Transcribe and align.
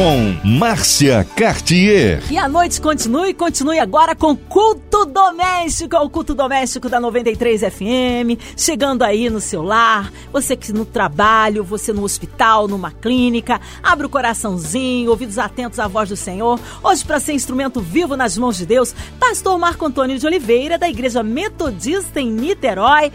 Com 0.00 0.34
Márcia 0.42 1.26
Cartier. 1.36 2.22
E 2.30 2.38
a 2.38 2.48
noite 2.48 2.80
continue, 2.80 3.34
continue 3.34 3.78
agora 3.78 4.16
com 4.16 4.34
Culto 4.34 5.04
Doméstico, 5.04 5.94
o 5.98 6.08
Culto 6.08 6.34
Doméstico 6.34 6.88
da 6.88 6.98
93 6.98 7.60
FM, 7.60 8.40
chegando 8.56 9.02
aí 9.02 9.28
no 9.28 9.42
seu 9.42 9.62
lar, 9.62 10.10
você 10.32 10.56
que 10.56 10.72
no 10.72 10.86
trabalho, 10.86 11.62
você 11.62 11.92
no 11.92 12.02
hospital, 12.02 12.66
numa 12.66 12.90
clínica, 12.90 13.60
abre 13.82 14.06
o 14.06 14.08
coraçãozinho, 14.08 15.10
ouvidos 15.10 15.36
atentos 15.36 15.78
à 15.78 15.86
voz 15.86 16.08
do 16.08 16.16
Senhor. 16.16 16.58
Hoje, 16.82 17.04
para 17.04 17.20
ser 17.20 17.34
instrumento 17.34 17.82
vivo 17.82 18.16
nas 18.16 18.38
mãos 18.38 18.56
de 18.56 18.64
Deus, 18.64 18.94
Pastor 19.18 19.58
Marco 19.58 19.84
Antônio 19.84 20.18
de 20.18 20.26
Oliveira, 20.26 20.78
da 20.78 20.88
Igreja 20.88 21.22
Metodista 21.22 22.18
em 22.18 22.30
Niterói. 22.30 23.12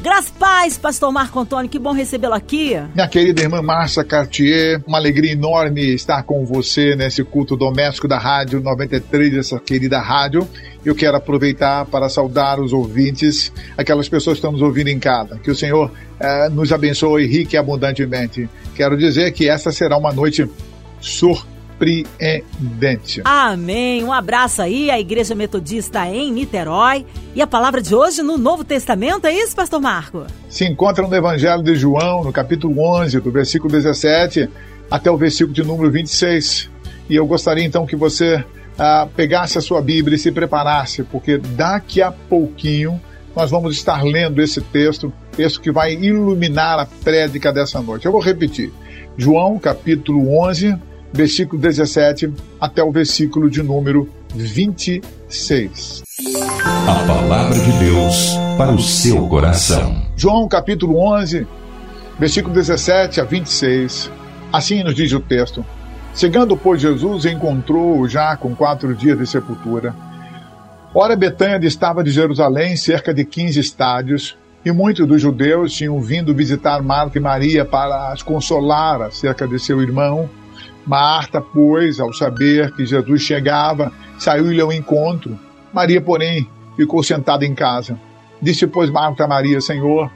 Graças 0.00 0.30
paz, 0.30 0.78
Pastor 0.78 1.12
Marco 1.12 1.40
Antônio, 1.40 1.68
que 1.68 1.78
bom 1.78 1.92
recebê-lo 1.92 2.34
aqui. 2.34 2.76
Minha 2.94 3.08
querida 3.08 3.42
irmã 3.42 3.60
Márcia 3.60 4.04
Cartier, 4.04 4.80
uma 4.86 4.96
alegria 4.96 5.32
enorme 5.32 5.92
estar 5.92 6.22
com 6.22 6.44
você 6.44 6.94
nesse 6.94 7.24
culto 7.24 7.56
doméstico 7.56 8.06
da 8.06 8.16
Rádio 8.16 8.60
93, 8.60 9.34
essa 9.34 9.58
querida 9.58 9.98
rádio. 10.00 10.46
Eu 10.84 10.94
quero 10.94 11.16
aproveitar 11.16 11.84
para 11.86 12.08
saudar 12.08 12.60
os 12.60 12.72
ouvintes, 12.72 13.52
aquelas 13.76 14.08
pessoas 14.08 14.34
que 14.34 14.38
estão 14.38 14.52
nos 14.52 14.62
ouvindo 14.62 14.88
em 14.88 15.00
casa. 15.00 15.38
Que 15.42 15.50
o 15.50 15.54
Senhor 15.54 15.90
eh, 16.20 16.48
nos 16.48 16.72
abençoe 16.72 17.26
rique 17.26 17.56
e 17.56 17.58
abundantemente. 17.58 18.48
Quero 18.76 18.96
dizer 18.96 19.32
que 19.32 19.48
essa 19.48 19.72
será 19.72 19.96
uma 19.98 20.12
noite 20.12 20.48
surpreendente 21.00 21.57
surpreendente. 21.78 23.22
Amém. 23.24 24.02
Um 24.02 24.12
abraço 24.12 24.60
aí 24.60 24.90
à 24.90 24.98
Igreja 24.98 25.34
Metodista 25.34 26.06
em 26.08 26.32
Niterói. 26.32 27.06
E 27.34 27.40
a 27.40 27.46
palavra 27.46 27.80
de 27.80 27.94
hoje 27.94 28.22
no 28.22 28.36
Novo 28.36 28.64
Testamento, 28.64 29.26
é 29.26 29.32
isso, 29.32 29.54
Pastor 29.54 29.80
Marco? 29.80 30.26
Se 30.48 30.64
encontra 30.64 31.06
no 31.06 31.14
Evangelho 31.14 31.62
de 31.62 31.74
João, 31.76 32.24
no 32.24 32.32
capítulo 32.32 32.80
11, 32.80 33.20
do 33.20 33.30
versículo 33.30 33.70
17 33.70 34.48
até 34.90 35.10
o 35.10 35.16
versículo 35.16 35.54
de 35.54 35.62
número 35.62 35.90
26. 35.90 36.68
E 37.08 37.14
eu 37.14 37.26
gostaria 37.26 37.64
então 37.64 37.86
que 37.86 37.96
você 37.96 38.44
ah, 38.78 39.06
pegasse 39.14 39.56
a 39.56 39.60
sua 39.60 39.80
Bíblia 39.80 40.16
e 40.16 40.18
se 40.18 40.32
preparasse, 40.32 41.04
porque 41.04 41.38
daqui 41.38 42.02
a 42.02 42.10
pouquinho 42.10 43.00
nós 43.36 43.50
vamos 43.50 43.76
estar 43.76 44.02
lendo 44.02 44.42
esse 44.42 44.60
texto, 44.60 45.12
texto 45.36 45.60
que 45.60 45.70
vai 45.70 45.92
iluminar 45.92 46.78
a 46.80 46.86
prédica 46.86 47.52
dessa 47.52 47.80
noite. 47.80 48.06
Eu 48.06 48.12
vou 48.12 48.20
repetir. 48.20 48.72
João, 49.16 49.58
capítulo 49.58 50.38
11, 50.40 50.76
versículo 51.12 51.60
17 51.60 52.32
até 52.60 52.82
o 52.82 52.92
versículo 52.92 53.50
de 53.50 53.62
número 53.62 54.08
26. 54.34 56.02
A 56.86 57.06
palavra 57.06 57.58
de 57.58 57.72
Deus 57.78 58.36
para 58.56 58.72
o 58.72 58.80
seu 58.80 59.26
coração. 59.28 60.02
João 60.16 60.48
capítulo 60.48 60.98
11, 60.98 61.46
versículo 62.18 62.54
17 62.54 63.20
a 63.20 63.24
26. 63.24 64.10
Assim 64.52 64.82
nos 64.82 64.94
diz 64.94 65.12
o 65.12 65.20
texto. 65.20 65.64
Chegando, 66.14 66.56
pois, 66.56 66.80
Jesus 66.80 67.26
encontrou-o 67.26 68.08
já 68.08 68.36
com 68.36 68.54
quatro 68.54 68.94
dias 68.94 69.18
de 69.18 69.26
sepultura. 69.26 69.94
Ora, 70.94 71.14
Betânia 71.14 71.66
estava 71.66 72.02
de 72.02 72.10
Jerusalém 72.10 72.76
cerca 72.76 73.14
de 73.14 73.24
15 73.24 73.60
estádios, 73.60 74.36
e 74.64 74.72
muitos 74.72 75.06
dos 75.06 75.22
judeus 75.22 75.72
tinham 75.72 76.00
vindo 76.00 76.34
visitar 76.34 76.82
Marta 76.82 77.18
e 77.18 77.20
Maria 77.20 77.64
para 77.64 78.12
as 78.12 78.22
consolar 78.22 79.02
acerca 79.02 79.46
de 79.46 79.58
seu 79.58 79.80
irmão. 79.80 80.28
Marta, 80.88 81.40
pois, 81.40 82.00
ao 82.00 82.12
saber 82.14 82.72
que 82.72 82.86
Jesus 82.86 83.20
chegava, 83.20 83.92
saiu-lhe 84.18 84.60
ao 84.60 84.72
encontro. 84.72 85.38
Maria, 85.70 86.00
porém, 86.00 86.48
ficou 86.76 87.02
sentada 87.02 87.44
em 87.44 87.54
casa. 87.54 88.00
Disse, 88.40 88.66
pois, 88.66 88.88
Marta 88.88 89.24
a 89.24 89.28
Maria, 89.28 89.60
Senhor, 89.60 90.10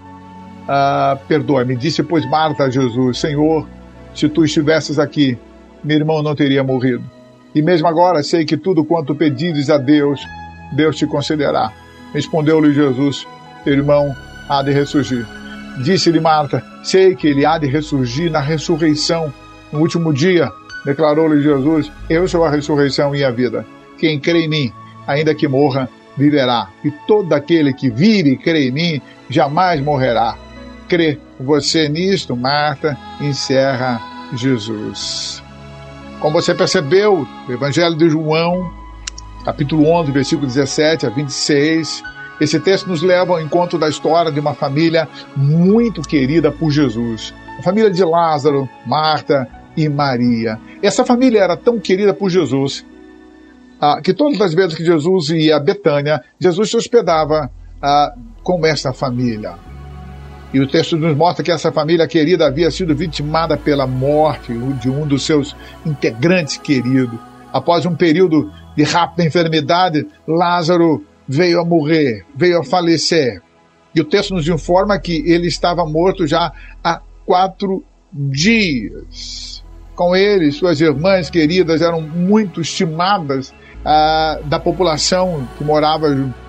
ah, 0.67 1.19
perdoe-me. 1.29 1.77
Disse, 1.77 2.03
pois, 2.03 2.25
Marta 2.25 2.64
a 2.64 2.70
Jesus, 2.70 3.19
Senhor, 3.19 3.69
se 4.14 4.30
tu 4.30 4.45
estivesses 4.45 4.98
aqui, 4.98 5.36
meu 5.85 5.98
irmão 5.98 6.23
não 6.23 6.35
teria 6.35 6.64
morrido. 6.64 7.05
E 7.55 7.61
mesmo 7.61 7.86
agora 7.86 8.23
sei 8.23 8.46
que 8.46 8.57
tudo 8.57 8.83
quanto 8.83 9.14
pedires 9.14 9.69
a 9.69 9.77
Deus, 9.77 10.20
Deus 10.75 10.96
te 10.96 11.07
concederá. 11.07 11.70
Respondeu-lhe 12.14 12.73
Jesus, 12.73 13.27
irmão 13.67 14.17
há 14.48 14.63
de 14.63 14.73
ressurgir. 14.73 15.27
Disse-lhe 15.85 16.20
Marta, 16.20 16.64
sei 16.83 17.14
que 17.14 17.27
ele 17.27 17.45
há 17.45 17.58
de 17.58 17.67
ressurgir 17.67 18.30
na 18.30 18.41
ressurreição, 18.41 19.33
no 19.70 19.80
último 19.80 20.13
dia. 20.13 20.51
Declarou-lhe 20.85 21.43
Jesus: 21.43 21.91
Eu 22.09 22.27
sou 22.27 22.45
a 22.45 22.51
ressurreição 22.51 23.15
e 23.15 23.25
a 23.25 23.31
vida. 23.31 23.65
Quem 23.98 24.19
crê 24.19 24.45
em 24.45 24.48
mim, 24.48 24.73
ainda 25.07 25.35
que 25.35 25.47
morra, 25.47 25.89
viverá. 26.17 26.69
E 26.85 26.91
todo 27.07 27.33
aquele 27.33 27.73
que 27.73 27.91
vive 27.91 28.31
e 28.31 28.37
crê 28.37 28.69
em 28.69 28.73
mim, 28.73 29.03
jamais 29.29 29.81
morrerá. 29.81 30.37
Crê 30.89 31.19
você 31.39 31.89
nisto, 31.89 32.37
Marta, 32.37 32.98
encerra 33.20 34.01
Jesus. 34.35 35.43
Como 36.20 36.41
você 36.41 36.55
percebeu, 36.55 37.27
o 37.49 37.53
Evangelho 37.53 37.97
de 37.97 38.09
João, 38.09 38.73
capítulo 39.45 39.89
11, 39.89 40.13
versículo 40.13 40.47
17 40.47 41.07
a 41.07 41.11
26, 41.11 42.03
esse 42.41 42.59
texto 42.61 42.89
nos 42.89 43.03
leva 43.03 43.33
ao 43.33 43.41
encontro 43.41 43.79
da 43.79 43.89
história 43.89 44.31
de 44.31 44.41
uma 44.41 44.55
família 44.55 45.09
muito 45.37 46.03
querida 46.03 46.51
por 46.51 46.70
Jesus. 46.70 47.33
A 47.59 47.63
família 47.63 47.91
de 47.91 48.05
Lázaro, 48.05 48.69
Marta 48.87 49.49
e 49.77 49.88
Maria. 49.88 50.58
Essa 50.83 51.05
família 51.05 51.40
era 51.40 51.56
tão 51.56 51.78
querida 51.78 52.12
por 52.12 52.30
Jesus 52.30 52.84
ah, 53.84 54.00
que 54.00 54.14
todas 54.14 54.40
as 54.40 54.55
vezes 54.55 54.77
que 54.77 54.84
Jesus 54.84 55.30
ia 55.30 55.56
a 55.56 55.60
Betânia, 55.60 56.22
Jesus 56.38 56.70
se 56.70 56.77
hospedava 56.77 57.50
ah, 57.83 58.14
com 58.40 58.64
essa 58.64 58.92
família. 58.92 59.55
E 60.55 60.60
o 60.60 60.68
texto 60.68 60.96
nos 60.96 61.16
mostra 61.16 61.42
que 61.42 61.50
essa 61.50 61.72
família 61.72 62.06
querida 62.06 62.46
havia 62.46 62.70
sido 62.70 62.94
vitimada 62.94 63.56
pela 63.56 63.84
morte 63.84 64.52
de 64.80 64.88
um 64.88 65.05
dos 65.05 65.24
seus 65.27 65.56
integrantes 65.84 66.56
queridos. 66.58 67.18
Após 67.52 67.84
um 67.84 67.96
período 67.96 68.52
de 68.77 68.84
rápida 68.84 69.24
enfermidade, 69.24 70.06
Lázaro 70.28 71.04
veio 71.27 71.60
a 71.60 71.64
morrer, 71.64 72.24
veio 72.36 72.60
a 72.60 72.64
falecer. 72.64 73.42
E 73.92 74.00
o 74.00 74.04
texto 74.04 74.33
nos 74.33 74.46
informa 74.46 74.96
que 75.00 75.28
ele 75.28 75.48
estava 75.48 75.84
morto 75.84 76.24
já 76.24 76.52
há 76.84 77.00
quatro 77.27 77.83
dias 78.12 79.61
com 79.95 80.17
ele, 80.17 80.51
suas 80.53 80.80
irmãs 80.80 81.29
queridas 81.29 81.83
eram 81.83 82.01
muito 82.01 82.61
estimadas 82.61 83.53
ah, 83.85 84.39
da 84.45 84.58
população 84.58 85.47
que 85.58 85.64
morava 85.64 86.08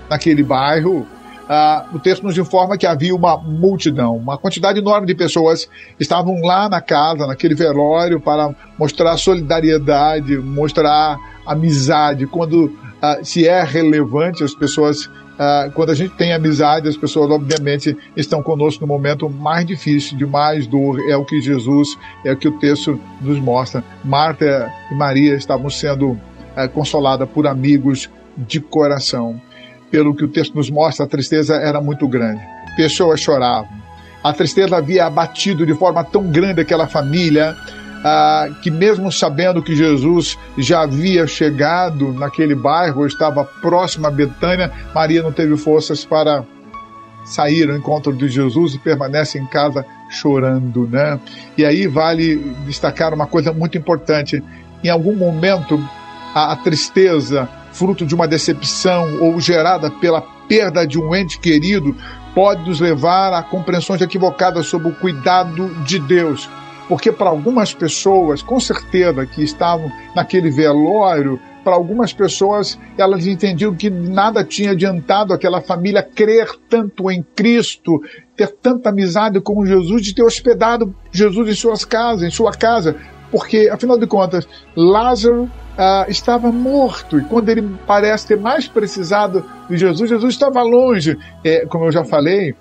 naquele 0.09 0.43
bairro. 0.43 1.05
Ah, 1.49 1.85
o 1.93 1.99
texto 1.99 2.23
nos 2.23 2.37
informa 2.37 2.77
que 2.77 2.87
havia 2.87 3.13
uma 3.13 3.37
multidão, 3.37 4.15
uma 4.15 4.37
quantidade 4.37 4.79
enorme 4.79 5.05
de 5.05 5.13
pessoas 5.13 5.67
estavam 5.99 6.41
lá 6.41 6.69
na 6.69 6.79
casa, 6.79 7.27
naquele 7.27 7.53
velório, 7.53 8.19
para 8.19 8.55
mostrar 8.79 9.17
solidariedade, 9.17 10.37
mostrar 10.37 11.17
amizade. 11.45 12.25
Quando 12.27 12.73
ah, 13.01 13.19
se 13.23 13.47
é 13.47 13.61
relevante, 13.61 14.43
as 14.43 14.55
pessoas 14.55 15.09
Uh, 15.33 15.71
quando 15.71 15.89
a 15.89 15.95
gente 15.95 16.13
tem 16.15 16.31
amizade, 16.31 16.87
as 16.87 16.95
pessoas 16.95 17.31
obviamente 17.31 17.97
estão 18.15 18.43
conosco 18.43 18.81
no 18.81 18.87
momento 18.87 19.29
mais 19.29 19.65
difícil, 19.65 20.17
de 20.17 20.25
mais 20.25 20.67
dor. 20.67 20.99
É 21.09 21.17
o 21.17 21.25
que 21.25 21.41
Jesus, 21.41 21.97
é 22.23 22.31
o 22.31 22.37
que 22.37 22.47
o 22.47 22.59
texto 22.59 22.99
nos 23.19 23.39
mostra. 23.39 23.83
Marta 24.03 24.71
e 24.91 24.95
Maria 24.95 25.35
estavam 25.35 25.69
sendo 25.69 26.11
uh, 26.11 26.69
consoladas 26.73 27.27
por 27.29 27.47
amigos 27.47 28.09
de 28.37 28.59
coração. 28.59 29.41
Pelo 29.89 30.15
que 30.15 30.23
o 30.23 30.27
texto 30.27 30.55
nos 30.55 30.69
mostra, 30.69 31.05
a 31.05 31.09
tristeza 31.09 31.55
era 31.55 31.81
muito 31.81 32.07
grande. 32.07 32.41
Pessoas 32.75 33.19
choravam. 33.19 33.69
A 34.23 34.31
tristeza 34.31 34.77
havia 34.77 35.05
abatido 35.05 35.65
de 35.65 35.73
forma 35.73 36.03
tão 36.03 36.31
grande 36.31 36.61
aquela 36.61 36.87
família 36.87 37.55
ah, 38.03 38.49
que 38.61 38.69
mesmo 38.69 39.11
sabendo 39.11 39.63
que 39.63 39.75
Jesus 39.75 40.37
já 40.57 40.81
havia 40.81 41.25
chegado 41.25 42.11
naquele 42.11 42.53
bairro, 42.53 43.07
estava 43.07 43.45
próximo 43.45 44.05
a 44.05 44.11
Betânia, 44.11 44.71
Maria 44.93 45.23
não 45.23 45.31
teve 45.31 45.55
forças 45.55 46.03
para 46.03 46.43
sair 47.25 47.69
ao 47.69 47.77
encontro 47.77 48.11
de 48.11 48.27
Jesus 48.27 48.75
e 48.75 48.79
permanece 48.79 49.39
em 49.39 49.45
casa 49.45 49.85
chorando, 50.09 50.85
né? 50.85 51.17
E 51.57 51.63
aí 51.63 51.87
vale 51.87 52.35
destacar 52.65 53.13
uma 53.13 53.25
coisa 53.25 53.53
muito 53.53 53.77
importante. 53.77 54.43
Em 54.83 54.89
algum 54.89 55.15
momento, 55.15 55.81
a, 56.35 56.51
a 56.51 56.55
tristeza, 56.57 57.47
fruto 57.71 58.05
de 58.05 58.13
uma 58.13 58.27
decepção 58.27 59.19
ou 59.21 59.39
gerada 59.39 59.89
pela 59.89 60.21
perda 60.49 60.85
de 60.85 60.99
um 60.99 61.15
ente 61.15 61.39
querido, 61.39 61.95
pode 62.35 62.67
nos 62.67 62.81
levar 62.81 63.31
a 63.33 63.41
compreensões 63.41 64.01
equivocadas 64.01 64.65
sobre 64.65 64.89
o 64.89 64.95
cuidado 64.95 65.69
de 65.85 65.99
Deus 65.99 66.49
porque 66.93 67.11
para 67.11 67.31
algumas 67.31 67.73
pessoas, 67.73 68.43
com 68.43 68.59
certeza, 68.59 69.25
que 69.25 69.43
estavam 69.43 69.91
naquele 70.15 70.51
velório, 70.51 71.39
para 71.63 71.73
algumas 71.73 72.13
pessoas, 72.13 72.77
elas 72.95 73.25
entendiam 73.25 73.73
que 73.73 73.89
nada 73.89 74.43
tinha 74.43 74.73
adiantado 74.73 75.33
aquela 75.33 75.59
família 75.59 76.03
crer 76.03 76.51
tanto 76.69 77.09
em 77.09 77.25
Cristo, 77.35 77.99
ter 78.37 78.51
tanta 78.61 78.89
amizade 78.89 79.41
com 79.41 79.65
Jesus, 79.65 80.03
de 80.03 80.13
ter 80.13 80.21
hospedado 80.21 80.95
Jesus 81.11 81.49
em 81.49 81.55
suas 81.55 81.83
casas, 81.83 82.27
em 82.27 82.29
sua 82.29 82.51
casa, 82.51 82.95
porque, 83.31 83.71
afinal 83.73 83.97
de 83.97 84.05
contas, 84.05 84.47
Lázaro 84.75 85.49
ah, 85.75 86.05
estava 86.07 86.51
morto. 86.51 87.17
E 87.17 87.23
quando 87.23 87.49
ele 87.49 87.67
parece 87.87 88.27
ter 88.27 88.37
mais 88.37 88.67
precisado 88.67 89.43
de 89.67 89.77
Jesus, 89.77 90.11
Jesus 90.11 90.31
estava 90.35 90.61
longe. 90.61 91.17
É, 91.43 91.65
como 91.65 91.85
eu 91.85 91.91
já 91.91 92.05
falei, 92.05 92.53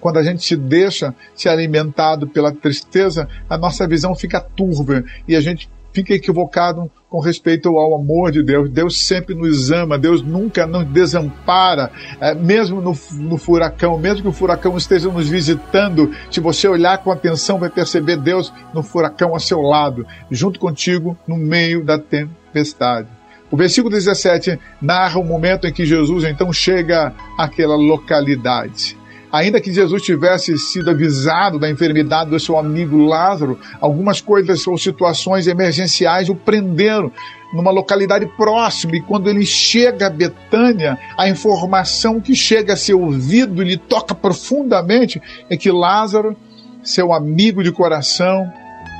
quando 0.00 0.18
a 0.18 0.22
gente 0.22 0.44
se 0.44 0.56
deixa 0.56 1.14
ser 1.34 1.48
alimentado 1.48 2.26
pela 2.26 2.52
tristeza, 2.52 3.28
a 3.48 3.56
nossa 3.56 3.86
visão 3.86 4.14
fica 4.14 4.40
turva 4.40 5.04
e 5.26 5.34
a 5.34 5.40
gente 5.40 5.68
fica 5.96 6.12
equivocado 6.12 6.90
com 7.08 7.20
respeito 7.20 7.70
ao 7.78 7.94
amor 7.94 8.30
de 8.30 8.42
Deus. 8.42 8.68
Deus 8.68 8.98
sempre 9.00 9.34
nos 9.34 9.70
ama, 9.70 9.98
Deus 9.98 10.20
nunca 10.20 10.66
nos 10.66 10.84
desampara, 10.88 11.90
é, 12.20 12.34
mesmo 12.34 12.82
no, 12.82 12.94
no, 13.12 13.38
furacão, 13.38 13.98
mesmo 13.98 14.20
que 14.20 14.28
o 14.28 14.32
furacão 14.32 14.76
esteja 14.76 15.10
nos 15.10 15.26
visitando. 15.26 16.12
Se 16.30 16.38
você 16.38 16.68
olhar 16.68 16.98
com 16.98 17.10
atenção, 17.10 17.58
vai 17.58 17.70
perceber 17.70 18.18
Deus 18.18 18.52
no 18.74 18.82
furacão 18.82 19.34
a 19.34 19.38
seu 19.38 19.62
lado, 19.62 20.06
junto 20.30 20.60
contigo, 20.60 21.16
no 21.26 21.38
meio 21.38 21.82
da 21.82 21.98
tempestade. 21.98 23.08
O 23.50 23.56
versículo 23.56 23.94
17 23.94 24.58
narra 24.82 25.18
o 25.18 25.24
momento 25.24 25.66
em 25.66 25.72
que 25.72 25.86
Jesus 25.86 26.24
então 26.24 26.52
chega 26.52 27.14
àquela 27.38 27.76
localidade. 27.76 28.98
Ainda 29.36 29.60
que 29.60 29.70
Jesus 29.70 30.02
tivesse 30.02 30.56
sido 30.56 30.90
avisado 30.90 31.58
da 31.58 31.68
enfermidade 31.68 32.30
do 32.30 32.40
seu 32.40 32.56
amigo 32.56 32.96
Lázaro, 32.96 33.58
algumas 33.78 34.18
coisas 34.18 34.66
ou 34.66 34.78
situações 34.78 35.46
emergenciais 35.46 36.30
o 36.30 36.34
prenderam 36.34 37.12
numa 37.52 37.70
localidade 37.70 38.24
próxima. 38.34 38.96
E 38.96 39.02
quando 39.02 39.28
ele 39.28 39.44
chega 39.44 40.06
a 40.06 40.10
Betânia, 40.10 40.98
a 41.18 41.28
informação 41.28 42.18
que 42.18 42.34
chega 42.34 42.72
a 42.72 42.76
seu 42.78 42.98
ouvido 42.98 43.62
e 43.62 43.66
lhe 43.66 43.76
toca 43.76 44.14
profundamente 44.14 45.20
é 45.50 45.56
que 45.56 45.70
Lázaro, 45.70 46.34
seu 46.82 47.12
amigo 47.12 47.62
de 47.62 47.70
coração, 47.70 48.50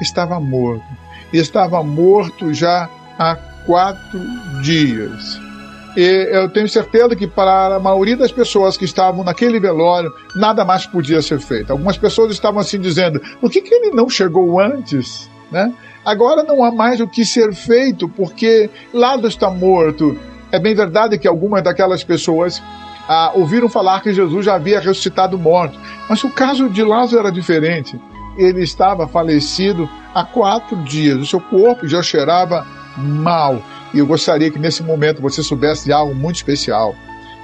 estava 0.03 0.39
morto. 0.39 0.85
E 1.33 1.39
estava 1.39 1.83
morto 1.83 2.53
já 2.53 2.91
há 3.19 3.37
quatro 3.65 4.21
dias. 4.63 5.46
E 5.97 6.29
eu 6.31 6.49
tenho 6.51 6.69
certeza 6.69 7.17
que 7.17 7.27
para 7.27 7.77
a 7.77 7.81
maioria 7.81 8.19
das 8.19 8.31
pessoas 8.31 8.77
que 8.77 8.85
estavam 8.85 9.25
naquele 9.25 9.59
velório, 9.59 10.13
nada 10.35 10.63
mais 10.63 10.87
podia 10.87 11.23
ser 11.23 11.41
feito. 11.41 11.71
Algumas 11.71 11.97
pessoas 11.97 12.33
estavam 12.33 12.61
assim 12.61 12.79
dizendo: 12.79 13.19
por 13.41 13.51
que, 13.51 13.63
que 13.63 13.75
ele 13.75 13.91
não 13.93 14.09
chegou 14.09 14.61
antes? 14.61 15.31
Né? 15.51 15.73
Agora 16.05 16.43
não 16.43 16.63
há 16.63 16.71
mais 16.71 17.01
o 17.01 17.09
que 17.09 17.25
ser 17.25 17.55
feito, 17.55 18.09
porque 18.09 18.69
Lázaro 18.93 19.29
está 19.29 19.51
morto. 19.51 20.19
É 20.53 20.59
bem 20.59 20.75
verdade 20.75 21.19
que 21.19 21.27
algumas 21.27 21.65
daquelas 21.65 22.05
pessoas 22.05 22.63
ah, 23.09 23.33
ouviram 23.35 23.69
falar 23.69 24.01
que 24.03 24.13
Jesus 24.13 24.45
já 24.45 24.55
havia 24.55 24.81
ressuscitado 24.81 25.39
morto, 25.39 25.79
mas 26.09 26.23
o 26.23 26.31
caso 26.31 26.69
de 26.69 26.83
Lázaro 26.83 27.21
era 27.21 27.33
diferente. 27.33 27.99
Ele 28.37 28.63
estava 28.63 29.09
falecido 29.09 29.89
há 30.15 30.23
quatro 30.25 30.77
dias, 30.85 31.19
o 31.19 31.27
seu 31.27 31.41
corpo 31.41 31.89
já 31.89 32.03
cheirava 32.03 32.67
mal. 32.97 33.63
E 33.95 33.99
eu 33.99 34.07
gostaria 34.07 34.51
que 34.51 34.59
nesse 34.59 34.83
momento 34.83 35.23
você 35.23 35.43
soubesse 35.43 35.85
de 35.85 35.93
algo 35.93 36.15
muito 36.15 36.37
especial. 36.37 36.95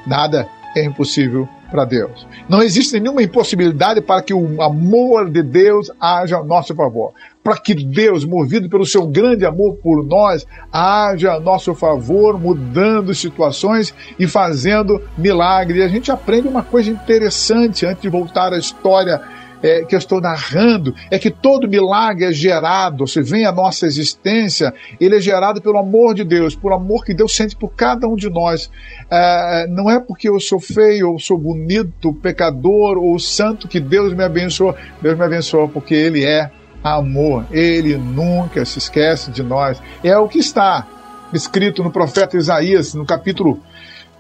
Nada 0.06 0.48
é 0.76 0.84
impossível 0.84 1.48
para 1.70 1.84
Deus. 1.86 2.26
Não 2.48 2.62
existe 2.62 3.00
nenhuma 3.00 3.22
impossibilidade 3.22 4.02
para 4.02 4.22
que 4.22 4.34
o 4.34 4.60
amor 4.60 5.30
de 5.30 5.42
Deus 5.42 5.90
haja 5.98 6.36
a 6.36 6.44
nosso 6.44 6.74
favor. 6.74 7.12
Para 7.42 7.56
que 7.56 7.74
Deus, 7.74 8.24
movido 8.24 8.68
pelo 8.68 8.84
seu 8.84 9.06
grande 9.06 9.46
amor 9.46 9.76
por 9.76 10.04
nós, 10.04 10.46
haja 10.70 11.32
a 11.32 11.40
nosso 11.40 11.74
favor, 11.74 12.38
mudando 12.38 13.14
situações 13.14 13.94
e 14.18 14.26
fazendo 14.26 15.02
milagres. 15.16 15.78
E 15.78 15.82
a 15.82 15.88
gente 15.88 16.12
aprende 16.12 16.46
uma 16.46 16.62
coisa 16.62 16.90
interessante 16.90 17.86
antes 17.86 18.02
de 18.02 18.08
voltar 18.08 18.52
à 18.52 18.58
história 18.58 19.20
é, 19.62 19.84
que 19.84 19.94
eu 19.94 19.98
estou 19.98 20.20
narrando 20.20 20.94
é 21.10 21.18
que 21.18 21.30
todo 21.30 21.68
milagre 21.68 22.24
é 22.24 22.32
gerado, 22.32 23.06
se 23.06 23.22
vem 23.22 23.46
à 23.46 23.52
nossa 23.52 23.86
existência, 23.86 24.74
ele 25.00 25.16
é 25.16 25.20
gerado 25.20 25.60
pelo 25.62 25.78
amor 25.78 26.14
de 26.14 26.24
Deus, 26.24 26.54
por 26.54 26.72
amor 26.72 27.04
que 27.04 27.14
Deus 27.14 27.34
sente 27.34 27.56
por 27.56 27.70
cada 27.70 28.06
um 28.08 28.16
de 28.16 28.28
nós. 28.28 28.70
É, 29.10 29.66
não 29.68 29.90
é 29.90 30.00
porque 30.00 30.28
eu 30.28 30.40
sou 30.40 30.60
feio, 30.60 31.12
ou 31.12 31.18
sou 31.18 31.38
bonito, 31.38 32.12
pecador 32.14 32.98
ou 32.98 33.18
santo 33.18 33.68
que 33.68 33.80
Deus 33.80 34.12
me 34.14 34.24
abençoa. 34.24 34.74
Deus 35.00 35.16
me 35.16 35.24
abençoa 35.24 35.68
porque 35.68 35.94
Ele 35.94 36.24
é 36.24 36.50
amor. 36.82 37.46
Ele 37.50 37.96
nunca 37.96 38.64
se 38.64 38.78
esquece 38.78 39.30
de 39.30 39.42
nós. 39.42 39.80
É 40.02 40.16
o 40.16 40.28
que 40.28 40.38
está 40.38 40.86
escrito 41.32 41.82
no 41.82 41.90
profeta 41.90 42.36
Isaías, 42.36 42.94
no 42.94 43.06
capítulo 43.06 43.60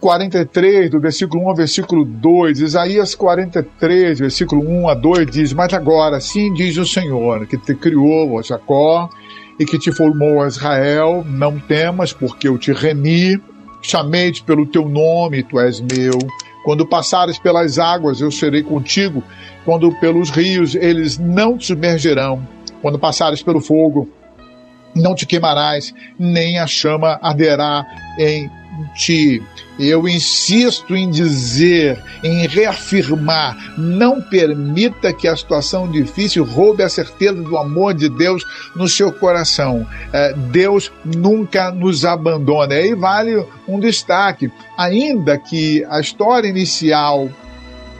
43, 0.02 0.90
do 0.90 0.98
versículo 0.98 1.44
1 1.44 1.48
ao 1.48 1.54
versículo 1.54 2.04
2, 2.04 2.58
Isaías 2.58 3.14
43, 3.14 4.18
versículo 4.18 4.68
1 4.68 4.88
a 4.88 4.94
2 4.94 5.30
diz: 5.30 5.52
Mas 5.52 5.72
agora, 5.72 6.16
assim 6.16 6.52
diz 6.52 6.76
o 6.76 6.84
Senhor, 6.84 7.46
que 7.46 7.56
te 7.56 7.72
criou, 7.72 8.32
ó 8.32 8.42
Jacó, 8.42 9.08
e 9.60 9.64
que 9.64 9.78
te 9.78 9.92
formou, 9.92 10.44
Israel, 10.44 11.24
não 11.24 11.56
temas, 11.56 12.12
porque 12.12 12.48
eu 12.48 12.58
te 12.58 12.72
remi, 12.72 13.40
chamei-te 13.80 14.42
pelo 14.42 14.66
teu 14.66 14.88
nome, 14.88 15.44
tu 15.44 15.60
és 15.60 15.80
meu. 15.80 16.18
Quando 16.64 16.84
passares 16.84 17.38
pelas 17.38 17.78
águas, 17.78 18.20
eu 18.20 18.32
serei 18.32 18.64
contigo. 18.64 19.22
Quando 19.64 19.92
pelos 20.00 20.30
rios, 20.30 20.74
eles 20.74 21.16
não 21.16 21.56
te 21.56 21.66
submergerão. 21.66 22.44
Quando 22.80 22.98
passares 22.98 23.40
pelo 23.40 23.60
fogo, 23.60 24.08
não 24.96 25.14
te 25.14 25.26
queimarás, 25.26 25.94
nem 26.18 26.58
a 26.58 26.66
chama 26.66 27.20
arderá 27.22 27.86
em 28.18 28.50
ti. 28.94 29.42
Eu 29.78 30.08
insisto 30.08 30.94
em 30.94 31.10
dizer, 31.10 32.02
em 32.22 32.46
reafirmar, 32.46 33.56
não 33.76 34.20
permita 34.20 35.12
que 35.12 35.26
a 35.26 35.36
situação 35.36 35.90
difícil 35.90 36.44
roube 36.44 36.82
a 36.82 36.88
certeza 36.88 37.34
do 37.34 37.56
amor 37.56 37.94
de 37.94 38.08
Deus 38.08 38.44
no 38.76 38.88
seu 38.88 39.12
coração. 39.12 39.86
É, 40.12 40.32
Deus 40.34 40.92
nunca 41.04 41.70
nos 41.70 42.04
abandona. 42.04 42.74
E 42.74 42.94
vale 42.94 43.44
um 43.66 43.80
destaque. 43.80 44.50
Ainda 44.76 45.38
que 45.38 45.84
a 45.88 46.00
história 46.00 46.48
inicial 46.48 47.28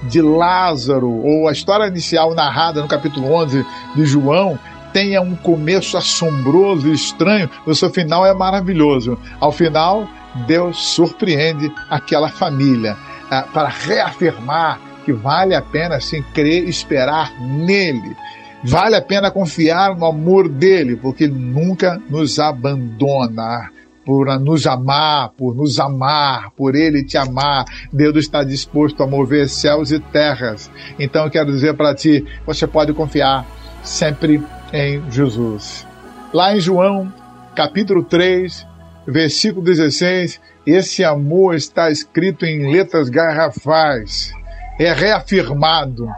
de 0.05 0.21
Lázaro, 0.21 1.11
ou 1.11 1.49
a 1.49 1.53
história 1.53 1.87
inicial 1.87 2.35
narrada 2.35 2.83
no 2.83 2.89
capítulo 2.89 3.33
11 3.33 3.65
de 3.95 4.05
João, 4.05 4.59
tenha 4.93 5.23
um 5.23 5.35
começo 5.35 5.97
assombroso 5.97 6.89
e 6.89 6.93
estranho, 6.93 7.49
o 7.65 7.75
seu 7.75 7.91
final 7.91 8.27
é 8.27 8.35
maravilhoso. 8.35 9.19
Ao 9.41 9.51
final, 9.51 10.07
Deus 10.47 10.79
surpreende 10.95 11.73
aquela 11.91 12.29
família 12.29 12.97
ah, 13.31 13.43
para 13.53 13.69
reafirmar 13.69 14.81
que 15.05 15.13
vale 15.13 15.55
a 15.55 15.63
pena 15.63 16.01
sim 16.01 16.23
crer 16.35 16.69
esperar 16.69 17.33
nele. 17.41 18.17
Vale 18.65 18.95
a 18.95 19.03
pena 19.03 19.31
confiar 19.31 19.97
no 19.97 20.07
amor 20.07 20.49
dele, 20.49 20.97
porque 20.97 21.25
ele 21.25 21.35
nunca 21.35 22.01
nos 22.09 22.39
abandona. 22.39 23.71
Por 24.05 24.27
nos 24.41 24.67
amar, 24.67 25.31
por 25.31 25.55
nos 25.55 25.79
amar, 25.79 26.51
por 26.57 26.75
ele 26.75 27.05
te 27.05 27.17
amar, 27.17 27.65
Deus 27.93 28.17
está 28.17 28.43
disposto 28.43 29.01
a 29.01 29.07
mover 29.07 29.49
céus 29.49 29.93
e 29.93 30.01
terras. 30.01 30.69
Então 30.99 31.25
eu 31.25 31.31
quero 31.31 31.53
dizer 31.53 31.75
para 31.75 31.95
ti, 31.95 32.25
você 32.45 32.67
pode 32.67 32.93
confiar 32.93 33.47
sempre 33.85 34.43
em 34.73 35.09
Jesus. 35.09 35.87
Lá 36.33 36.57
em 36.57 36.59
João, 36.59 37.13
capítulo 37.55 38.03
3, 38.03 38.67
versículo 39.07 39.65
16, 39.65 40.41
esse 40.67 41.05
amor 41.05 41.55
está 41.55 41.91
escrito 41.91 42.45
em 42.45 42.73
letras 42.73 43.09
garrafais, 43.09 44.33
é 44.79 44.93
reafirmado. 44.93 46.09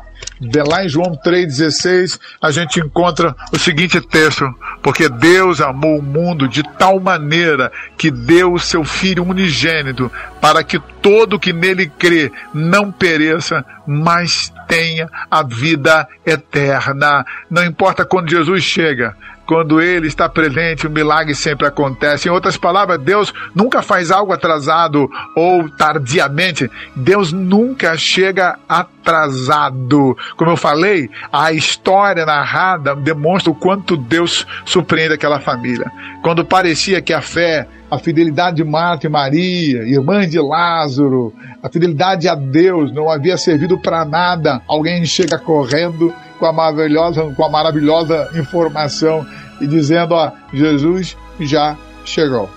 De 0.41 0.63
lá 0.63 0.85
em 0.85 0.89
João 0.89 1.17
3,16, 1.25 2.19
a 2.43 2.51
gente 2.51 2.81
encontra 2.81 3.35
o 3.53 3.59
seguinte 3.59 4.01
texto: 4.01 4.53
Porque 4.83 5.09
Deus 5.09 5.61
amou 5.61 5.99
o 5.99 6.03
mundo 6.03 6.49
de 6.49 6.63
tal 6.77 6.99
maneira 6.99 7.71
que 7.97 8.11
deu 8.11 8.53
o 8.53 8.59
seu 8.59 8.85
Filho 8.85 9.23
unigênito, 9.23 10.11
para 10.41 10.65
que 10.65 10.79
todo 11.01 11.39
que 11.39 11.53
nele 11.53 11.87
crê 11.87 12.33
não 12.53 12.91
pereça, 12.91 13.65
mas 13.87 14.53
tenha 14.67 15.09
a 15.31 15.43
vida 15.43 16.07
eterna. 16.27 17.25
Não 17.49 17.65
importa 17.65 18.05
quando 18.05 18.31
Jesus 18.31 18.63
chega, 18.65 19.17
quando 19.47 19.81
ele 19.81 20.07
está 20.07 20.29
presente, 20.29 20.87
o 20.87 20.91
milagre 20.91 21.35
sempre 21.35 21.67
acontece. 21.67 22.29
Em 22.29 22.31
outras 22.31 22.57
palavras, 22.57 22.99
Deus 23.01 23.33
nunca 23.55 23.83
faz 23.83 24.11
algo 24.11 24.33
atrasado 24.33 25.09
ou 25.37 25.69
tardiamente. 25.71 26.71
Deus 26.97 27.33
nunca 27.33 27.97
chega 27.97 28.59
atrasado. 28.69 30.17
Como 30.37 30.51
eu 30.51 30.57
falei, 30.57 31.11
a 31.33 31.53
história 31.53 32.25
narrada 32.25 32.95
demonstra 32.95 33.53
o 33.53 33.55
quanto 33.55 33.97
Deus 33.97 34.47
surpreende 34.65 35.15
aquela 35.15 35.41
família. 35.41 35.91
Quando 36.23 36.45
parecia 36.45 37.03
que 37.03 37.13
a 37.13 37.21
fé, 37.21 37.69
a 37.91 37.99
fidelidade 37.99 38.57
de 38.57 38.65
Marta 38.65 39.07
e 39.07 39.11
Maria, 39.11 39.83
irmã 39.83 40.27
de 40.27 40.41
Lázaro, 40.41 41.33
a 41.63 41.69
fidelidade 41.69 42.29
a 42.29 42.35
Deus 42.35 42.93
não 42.93 43.11
havia 43.11 43.37
servido 43.37 43.79
para 43.79 44.05
nada, 44.05 44.63
alguém 44.67 45.05
chega 45.05 45.39
correndo 45.39 46.13
com 46.39 46.47
a 46.47 46.53
maravilhosa, 46.53 47.23
com 47.35 47.45
a 47.45 47.49
maravilhosa 47.49 48.31
informação 48.35 49.27
e 49.61 49.67
dizendo: 49.67 50.15
ó, 50.15 50.31
Jesus 50.53 51.17
já 51.41 51.77
chegou. 52.05 52.51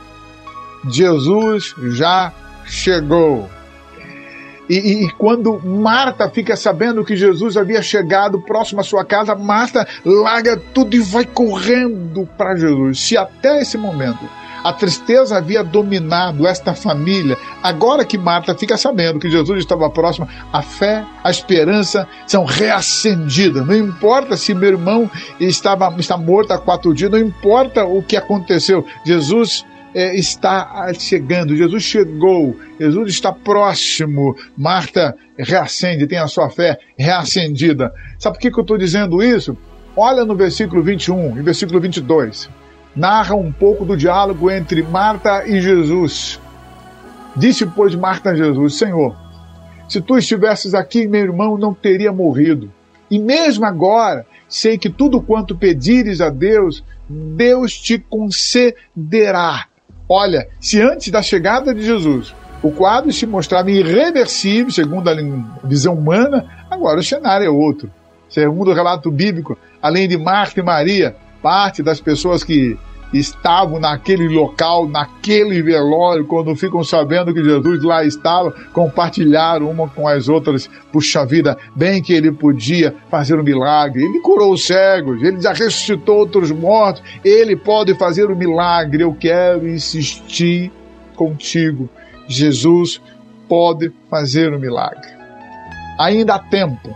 Jesus 0.89 1.73
já 1.91 2.31
chegou. 2.65 3.49
E, 4.69 4.75
e, 4.75 5.05
e, 5.05 5.11
quando 5.11 5.61
Marta 5.65 6.29
fica 6.29 6.55
sabendo 6.57 7.05
que 7.05 7.15
Jesus 7.15 7.55
havia 7.55 7.81
chegado 7.81 8.41
próximo 8.41 8.81
à 8.81 8.83
sua 8.83 9.05
casa, 9.05 9.33
Marta 9.33 9.87
larga 10.03 10.57
tudo 10.57 10.93
e 10.93 10.99
vai 10.99 11.23
correndo 11.23 12.27
para 12.37 12.55
Jesus. 12.57 12.99
Se 12.99 13.17
até 13.17 13.61
esse 13.61 13.77
momento 13.77 14.27
A 14.63 14.73
tristeza 14.73 15.37
havia 15.37 15.63
dominado 15.63 16.47
esta 16.47 16.73
família. 16.73 17.37
Agora 17.61 18.05
que 18.05 18.17
Marta 18.17 18.55
fica 18.55 18.77
sabendo 18.77 19.19
que 19.19 19.29
Jesus 19.29 19.59
estava 19.59 19.89
próximo, 19.89 20.27
a 20.51 20.61
fé, 20.61 21.05
a 21.23 21.29
esperança 21.29 22.07
são 22.25 22.45
reacendidas. 22.45 23.65
Não 23.65 23.75
importa 23.75 24.35
se 24.35 24.53
meu 24.53 24.69
irmão 24.69 25.09
estava, 25.39 25.93
está 25.99 26.17
morto 26.17 26.51
há 26.51 26.57
quatro 26.57 26.93
dias, 26.93 27.11
não 27.11 27.19
importa 27.19 27.85
o 27.85 28.01
que 28.01 28.15
aconteceu. 28.17 28.85
Jesus 29.05 29.65
é, 29.93 30.15
está 30.15 30.91
chegando, 30.93 31.55
Jesus 31.55 31.83
chegou, 31.83 32.55
Jesus 32.79 33.09
está 33.09 33.31
próximo. 33.31 34.35
Marta 34.55 35.15
reacende, 35.37 36.07
tem 36.07 36.19
a 36.19 36.27
sua 36.27 36.49
fé 36.49 36.79
reacendida. 36.97 37.93
Sabe 38.19 38.35
por 38.35 38.41
que, 38.41 38.51
que 38.51 38.59
eu 38.59 38.61
estou 38.61 38.77
dizendo 38.77 39.23
isso? 39.23 39.57
Olha 39.95 40.23
no 40.23 40.35
versículo 40.35 40.83
21 40.83 41.39
e 41.39 41.41
versículo 41.41 41.79
22. 41.79 42.49
Narra 42.97 43.35
um 43.35 43.51
pouco 43.51 43.85
do 43.85 43.95
diálogo 43.95 44.49
entre 44.49 44.81
Marta 44.81 45.47
e 45.47 45.61
Jesus. 45.61 46.39
Disse, 47.35 47.63
pois, 47.67 47.93
Marta 47.93 48.31
a 48.31 48.35
Jesus: 48.35 48.75
Senhor, 48.75 49.15
se 49.87 50.01
tu 50.01 50.17
estivesses 50.17 50.73
aqui, 50.73 51.07
meu 51.07 51.21
irmão 51.21 51.59
não 51.59 51.75
teria 51.75 52.11
morrido. 52.11 52.73
E 53.09 53.19
mesmo 53.19 53.65
agora, 53.65 54.25
sei 54.49 54.79
que 54.79 54.89
tudo 54.89 55.21
quanto 55.21 55.55
pedires 55.55 56.21
a 56.21 56.31
Deus, 56.31 56.83
Deus 57.07 57.79
te 57.79 57.99
concederá. 57.99 59.67
Olha, 60.09 60.47
se 60.59 60.81
antes 60.81 61.11
da 61.11 61.21
chegada 61.21 61.75
de 61.75 61.83
Jesus 61.83 62.33
o 62.63 62.71
quadro 62.71 63.13
se 63.13 63.27
mostrava 63.27 63.69
irreversível, 63.69 64.71
segundo 64.71 65.07
a 65.07 65.13
visão 65.63 65.93
humana, 65.93 66.65
agora 66.67 66.99
o 66.99 67.03
cenário 67.03 67.45
é 67.45 67.49
outro. 67.49 67.91
Segundo 68.27 68.71
o 68.71 68.73
relato 68.73 69.11
bíblico, 69.11 69.55
além 69.79 70.07
de 70.07 70.17
Marta 70.17 70.59
e 70.59 70.63
Maria, 70.63 71.15
parte 71.41 71.83
das 71.83 72.01
pessoas 72.01 72.43
que 72.43 72.77
estavam 73.13 73.79
naquele 73.79 74.27
local, 74.27 74.87
naquele 74.87 75.61
velório, 75.61 76.25
quando 76.25 76.55
ficam 76.55 76.83
sabendo 76.83 77.33
que 77.33 77.43
Jesus 77.43 77.83
lá 77.83 78.03
estava, 78.03 78.51
compartilharam 78.73 79.69
uma 79.69 79.87
com 79.87 80.07
as 80.07 80.27
outras. 80.27 80.69
Puxa 80.91 81.25
vida, 81.25 81.57
bem 81.75 82.01
que 82.01 82.13
ele 82.13 82.31
podia 82.31 82.95
fazer 83.09 83.39
um 83.39 83.43
milagre. 83.43 84.03
Ele 84.03 84.19
curou 84.19 84.53
os 84.53 84.65
cegos, 84.65 85.21
ele 85.23 85.41
já 85.41 85.53
ressuscitou 85.53 86.17
outros 86.17 86.51
mortos, 86.51 87.01
ele 87.23 87.55
pode 87.55 87.95
fazer 87.95 88.29
um 88.29 88.35
milagre. 88.35 89.03
Eu 89.03 89.13
quero 89.13 89.67
insistir 89.67 90.71
contigo. 91.15 91.89
Jesus 92.27 93.01
pode 93.47 93.91
fazer 94.09 94.53
um 94.53 94.59
milagre. 94.59 95.07
Ainda 95.99 96.35
há 96.35 96.39
tempo, 96.39 96.95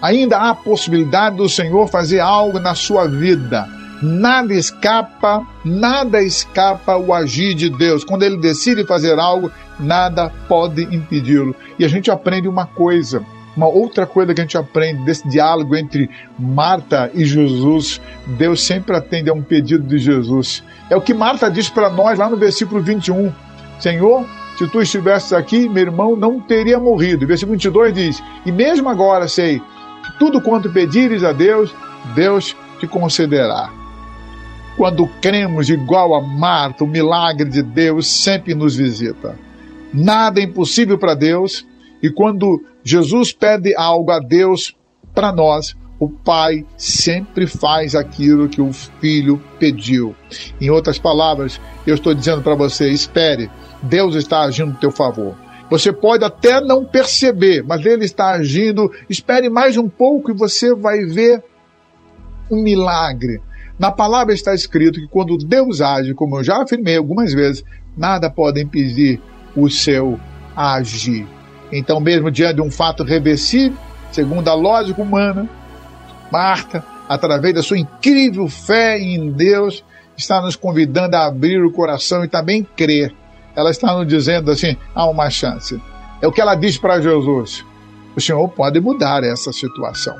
ainda 0.00 0.38
há 0.38 0.54
possibilidade 0.54 1.36
do 1.36 1.48
Senhor 1.48 1.86
fazer 1.86 2.20
algo 2.20 2.58
na 2.58 2.74
sua 2.74 3.06
vida 3.06 3.79
Nada 4.02 4.54
escapa, 4.54 5.46
nada 5.62 6.22
escapa 6.22 6.96
o 6.96 7.12
agir 7.12 7.54
de 7.54 7.68
Deus. 7.68 8.02
Quando 8.02 8.22
ele 8.22 8.38
decide 8.38 8.86
fazer 8.86 9.18
algo, 9.18 9.52
nada 9.78 10.32
pode 10.48 10.82
impedi-lo. 10.84 11.54
E 11.78 11.84
a 11.84 11.88
gente 11.88 12.10
aprende 12.10 12.48
uma 12.48 12.64
coisa, 12.64 13.22
uma 13.54 13.68
outra 13.68 14.06
coisa 14.06 14.32
que 14.32 14.40
a 14.40 14.44
gente 14.44 14.56
aprende 14.56 15.04
desse 15.04 15.28
diálogo 15.28 15.76
entre 15.76 16.08
Marta 16.38 17.10
e 17.12 17.26
Jesus. 17.26 18.00
Deus 18.38 18.62
sempre 18.62 18.96
atende 18.96 19.28
a 19.28 19.34
um 19.34 19.42
pedido 19.42 19.86
de 19.86 19.98
Jesus. 19.98 20.64
É 20.88 20.96
o 20.96 21.02
que 21.02 21.12
Marta 21.12 21.50
diz 21.50 21.68
para 21.68 21.90
nós 21.90 22.18
lá 22.18 22.30
no 22.30 22.38
versículo 22.38 22.82
21. 22.82 23.30
Senhor, 23.78 24.26
se 24.56 24.66
tu 24.66 24.80
estivesses 24.80 25.34
aqui, 25.34 25.68
meu 25.68 25.84
irmão 25.84 26.16
não 26.16 26.40
teria 26.40 26.78
morrido. 26.78 27.26
versículo 27.26 27.52
22 27.52 27.94
diz: 27.94 28.22
E 28.46 28.52
mesmo 28.52 28.88
agora 28.88 29.28
sei 29.28 29.58
que 29.58 30.18
tudo 30.18 30.40
quanto 30.40 30.70
pedires 30.70 31.22
a 31.22 31.32
Deus, 31.32 31.74
Deus 32.14 32.56
te 32.78 32.86
concederá. 32.86 33.79
Quando 34.80 35.06
cremos 35.20 35.68
igual 35.68 36.14
a 36.14 36.22
Marta, 36.22 36.84
o 36.84 36.86
milagre 36.86 37.46
de 37.50 37.62
Deus 37.62 38.06
sempre 38.06 38.54
nos 38.54 38.74
visita. 38.74 39.38
Nada 39.92 40.40
é 40.40 40.44
impossível 40.44 40.96
para 40.96 41.12
Deus, 41.12 41.66
e 42.02 42.08
quando 42.08 42.64
Jesus 42.82 43.30
pede 43.30 43.76
algo 43.76 44.10
a 44.10 44.18
Deus 44.18 44.74
para 45.14 45.32
nós, 45.32 45.76
o 45.98 46.08
pai 46.08 46.64
sempre 46.78 47.46
faz 47.46 47.94
aquilo 47.94 48.48
que 48.48 48.62
o 48.62 48.72
filho 48.72 49.38
pediu. 49.58 50.16
Em 50.58 50.70
outras 50.70 50.98
palavras, 50.98 51.60
eu 51.86 51.94
estou 51.94 52.14
dizendo 52.14 52.40
para 52.40 52.54
você: 52.54 52.88
espere, 52.88 53.50
Deus 53.82 54.14
está 54.14 54.40
agindo 54.44 54.70
em 54.70 54.80
teu 54.80 54.90
favor. 54.90 55.34
Você 55.68 55.92
pode 55.92 56.24
até 56.24 56.58
não 56.58 56.86
perceber, 56.86 57.62
mas 57.62 57.84
Ele 57.84 58.06
está 58.06 58.30
agindo. 58.30 58.90
Espere 59.10 59.50
mais 59.50 59.76
um 59.76 59.90
pouco 59.90 60.30
e 60.30 60.34
você 60.34 60.74
vai 60.74 61.04
ver 61.04 61.44
um 62.50 62.62
milagre. 62.62 63.42
Na 63.80 63.90
palavra 63.90 64.34
está 64.34 64.54
escrito 64.54 65.00
que 65.00 65.08
quando 65.08 65.38
Deus 65.38 65.80
age, 65.80 66.12
como 66.12 66.36
eu 66.36 66.44
já 66.44 66.62
afirmei 66.62 66.98
algumas 66.98 67.32
vezes, 67.32 67.64
nada 67.96 68.28
pode 68.28 68.60
impedir 68.60 69.18
o 69.56 69.70
seu 69.70 70.20
agir. 70.54 71.26
Então, 71.72 71.98
mesmo 71.98 72.30
diante 72.30 72.56
de 72.56 72.60
um 72.60 72.70
fato 72.70 73.02
reversível, 73.02 73.78
segundo 74.12 74.46
a 74.48 74.54
lógica 74.54 75.00
humana, 75.00 75.48
Marta, 76.30 76.84
através 77.08 77.54
da 77.54 77.62
sua 77.62 77.78
incrível 77.78 78.46
fé 78.48 78.98
em 79.00 79.30
Deus, 79.30 79.82
está 80.14 80.42
nos 80.42 80.56
convidando 80.56 81.16
a 81.16 81.24
abrir 81.24 81.64
o 81.64 81.72
coração 81.72 82.22
e 82.22 82.28
também 82.28 82.62
crer. 82.76 83.14
Ela 83.56 83.70
está 83.70 83.96
nos 83.96 84.06
dizendo 84.06 84.50
assim: 84.50 84.76
há 84.94 85.08
uma 85.08 85.30
chance. 85.30 85.80
É 86.20 86.28
o 86.28 86.32
que 86.32 86.42
ela 86.42 86.54
diz 86.54 86.76
para 86.76 87.00
Jesus: 87.00 87.64
o 88.14 88.20
Senhor 88.20 88.46
pode 88.50 88.78
mudar 88.78 89.24
essa 89.24 89.54
situação. 89.54 90.14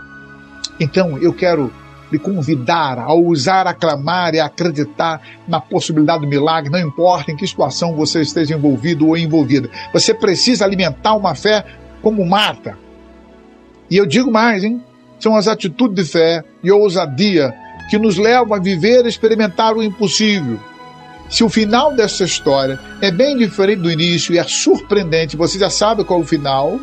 Então, 0.80 1.18
eu 1.18 1.34
quero 1.34 1.70
lhe 2.10 2.18
convidar 2.18 2.98
a 2.98 3.12
ousar 3.12 3.66
aclamar 3.66 4.34
e 4.34 4.40
acreditar 4.40 5.20
na 5.46 5.60
possibilidade 5.60 6.22
do 6.22 6.28
milagre, 6.28 6.70
não 6.70 6.78
importa 6.78 7.30
em 7.30 7.36
que 7.36 7.46
situação 7.46 7.94
você 7.94 8.20
esteja 8.20 8.54
envolvido 8.54 9.06
ou 9.06 9.16
envolvida. 9.16 9.70
Você 9.92 10.12
precisa 10.12 10.64
alimentar 10.64 11.14
uma 11.14 11.34
fé 11.34 11.64
como 12.02 12.26
Marta. 12.26 12.76
E 13.90 13.96
eu 13.96 14.06
digo 14.06 14.30
mais, 14.30 14.64
hein? 14.64 14.82
São 15.18 15.36
as 15.36 15.48
atitudes 15.48 15.94
de 15.94 16.10
fé 16.10 16.42
e 16.62 16.70
ousadia 16.70 17.54
que 17.90 17.98
nos 17.98 18.16
levam 18.16 18.54
a 18.54 18.60
viver 18.60 19.04
e 19.04 19.08
experimentar 19.08 19.76
o 19.76 19.82
impossível. 19.82 20.58
Se 21.28 21.44
o 21.44 21.48
final 21.48 21.94
dessa 21.94 22.24
história 22.24 22.78
é 23.00 23.10
bem 23.10 23.36
diferente 23.36 23.82
do 23.82 23.90
início 23.90 24.34
e 24.34 24.38
é 24.38 24.44
surpreendente, 24.44 25.36
você 25.36 25.58
já 25.58 25.70
sabe 25.70 26.04
qual 26.04 26.20
é 26.20 26.22
o 26.22 26.26
final. 26.26 26.80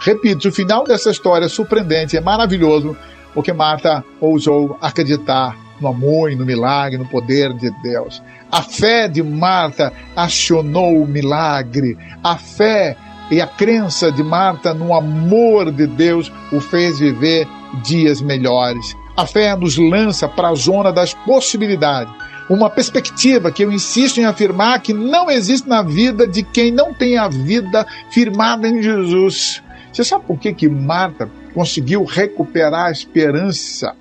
Repito, 0.00 0.42
se 0.42 0.48
o 0.48 0.52
final 0.52 0.84
dessa 0.84 1.10
história 1.10 1.46
é 1.46 1.48
surpreendente, 1.48 2.16
é 2.16 2.20
maravilhoso, 2.20 2.96
porque 3.34 3.52
Marta 3.52 4.04
ousou 4.20 4.76
acreditar 4.80 5.56
no 5.80 5.88
amor 5.88 6.30
e 6.30 6.36
no 6.36 6.46
milagre, 6.46 6.98
no 6.98 7.06
poder 7.06 7.52
de 7.54 7.70
Deus. 7.82 8.22
A 8.50 8.62
fé 8.62 9.08
de 9.08 9.22
Marta 9.22 9.92
acionou 10.14 11.02
o 11.02 11.06
milagre. 11.06 11.98
A 12.22 12.36
fé 12.36 12.96
e 13.30 13.40
a 13.40 13.46
crença 13.46 14.12
de 14.12 14.22
Marta 14.22 14.72
no 14.72 14.94
amor 14.94 15.72
de 15.72 15.86
Deus 15.86 16.32
o 16.52 16.60
fez 16.60 16.98
viver 16.98 17.48
dias 17.82 18.20
melhores. 18.20 18.94
A 19.16 19.26
fé 19.26 19.56
nos 19.56 19.76
lança 19.76 20.28
para 20.28 20.48
a 20.48 20.54
zona 20.54 20.92
das 20.92 21.12
possibilidades. 21.12 22.12
Uma 22.48 22.68
perspectiva 22.68 23.50
que 23.50 23.64
eu 23.64 23.72
insisto 23.72 24.20
em 24.20 24.24
afirmar 24.24 24.80
que 24.80 24.92
não 24.92 25.30
existe 25.30 25.68
na 25.68 25.82
vida 25.82 26.26
de 26.26 26.42
quem 26.42 26.70
não 26.70 26.92
tem 26.92 27.16
a 27.16 27.28
vida 27.28 27.86
firmada 28.10 28.68
em 28.68 28.82
Jesus. 28.82 29.62
Você 29.92 30.04
sabe 30.04 30.24
por 30.26 30.38
que, 30.38 30.52
que 30.52 30.68
Marta 30.68 31.30
conseguiu 31.54 32.04
recuperar 32.04 32.86
a 32.86 32.90
esperança 32.90 33.94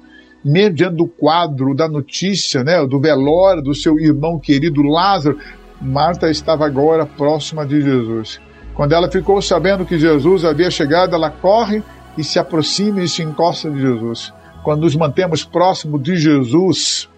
mediante 0.43 1.01
o 1.01 1.07
quadro 1.07 1.75
da 1.75 1.87
notícia, 1.87 2.63
né, 2.63 2.85
do 2.85 2.99
velório 2.99 3.61
do 3.61 3.75
seu 3.75 3.99
irmão 3.99 4.39
querido 4.39 4.81
Lázaro? 4.81 5.37
Marta 5.79 6.29
estava 6.29 6.65
agora 6.65 7.05
próxima 7.05 7.65
de 7.65 7.81
Jesus. 7.81 8.39
Quando 8.73 8.93
ela 8.93 9.09
ficou 9.09 9.41
sabendo 9.41 9.85
que 9.85 9.99
Jesus 9.99 10.45
havia 10.45 10.71
chegado, 10.71 11.15
ela 11.15 11.29
corre 11.29 11.83
e 12.17 12.23
se 12.23 12.39
aproxima 12.39 13.01
e 13.01 13.07
se 13.07 13.21
encosta 13.21 13.69
de 13.69 13.79
Jesus. 13.79 14.33
Quando 14.63 14.81
nos 14.81 14.95
mantemos 14.95 15.43
próximos 15.43 16.01
de 16.01 16.15
Jesus, 16.15 17.09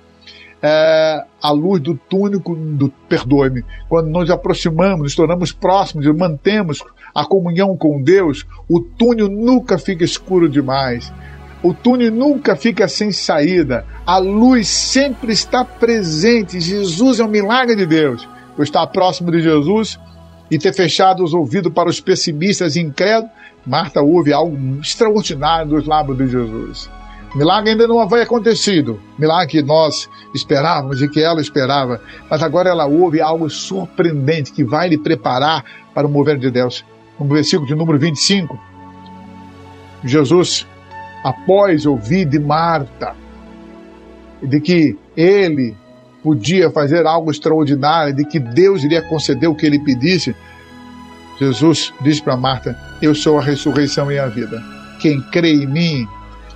é, 0.65 1.25
a 1.41 1.51
luz 1.51 1.81
do 1.81 1.95
túnico 1.95 2.55
do 2.55 2.87
perdoe-me. 3.09 3.65
Quando 3.89 4.07
nos 4.07 4.29
aproximamos, 4.29 5.01
nos 5.01 5.15
tornamos 5.15 5.51
próximos 5.51 6.05
e 6.05 6.13
mantemos 6.13 6.81
a 7.13 7.25
comunhão 7.25 7.75
com 7.75 8.01
Deus, 8.01 8.45
o 8.69 8.79
túnel 8.79 9.27
nunca 9.27 9.77
fica 9.77 10.05
escuro 10.05 10.47
demais. 10.47 11.11
O 11.61 11.73
túnel 11.73 12.11
nunca 12.11 12.55
fica 12.55 12.87
sem 12.87 13.11
saída. 13.11 13.85
A 14.05 14.17
luz 14.17 14.69
sempre 14.69 15.33
está 15.33 15.65
presente. 15.65 16.59
Jesus 16.61 17.19
é 17.19 17.25
um 17.25 17.29
milagre 17.29 17.75
de 17.75 17.85
Deus. 17.85 18.27
Por 18.55 18.63
estar 18.63 18.87
próximo 18.87 19.31
de 19.31 19.41
Jesus 19.41 19.99
e 20.49 20.57
ter 20.57 20.73
fechado 20.73 21.23
os 21.23 21.33
ouvidos 21.33 21.73
para 21.73 21.89
os 21.89 21.99
pessimistas 21.99 22.75
e 22.75 22.81
incrédulos, 22.81 23.31
Marta 23.65 24.01
ouve 24.01 24.33
algo 24.33 24.57
extraordinário 24.81 25.71
dos 25.71 25.87
lábios 25.87 26.17
de 26.17 26.27
Jesus. 26.27 26.89
Milagre 27.35 27.71
ainda 27.71 27.87
não 27.87 27.99
havia 27.99 28.23
acontecido. 28.23 28.99
Milagre 29.17 29.47
que 29.47 29.61
nós 29.61 30.09
esperávamos 30.35 31.01
e 31.01 31.07
que 31.07 31.21
ela 31.21 31.41
esperava. 31.41 31.99
Mas 32.29 32.43
agora 32.43 32.69
ela 32.69 32.85
ouve 32.85 33.21
algo 33.21 33.49
surpreendente 33.49 34.51
que 34.51 34.63
vai 34.63 34.89
lhe 34.89 34.97
preparar 34.97 35.63
para 35.93 36.05
o 36.05 36.09
mover 36.09 36.37
de 36.37 36.51
Deus 36.51 36.85
no 37.19 37.27
versículo 37.27 37.67
de 37.67 37.75
número 37.75 37.99
25, 37.99 38.59
Jesus, 40.03 40.67
após 41.23 41.85
ouvir 41.85 42.25
de 42.25 42.39
Marta, 42.39 43.15
de 44.41 44.59
que 44.59 44.97
ele 45.15 45.75
podia 46.21 46.69
fazer 46.69 47.05
algo 47.05 47.31
extraordinário, 47.31 48.15
de 48.15 48.25
que 48.25 48.39
Deus 48.39 48.83
iria 48.83 49.01
conceder 49.01 49.49
o 49.49 49.55
que 49.55 49.65
ele 49.65 49.79
pedisse, 49.79 50.35
Jesus 51.39 51.93
diz 52.01 52.19
para 52.19 52.35
Marta: 52.35 52.77
Eu 53.01 53.15
sou 53.15 53.39
a 53.39 53.41
ressurreição 53.41 54.11
e 54.11 54.19
a 54.19 54.27
vida. 54.27 54.61
Quem 54.99 55.21
crê 55.21 55.53
em 55.53 55.67
mim, 55.67 56.07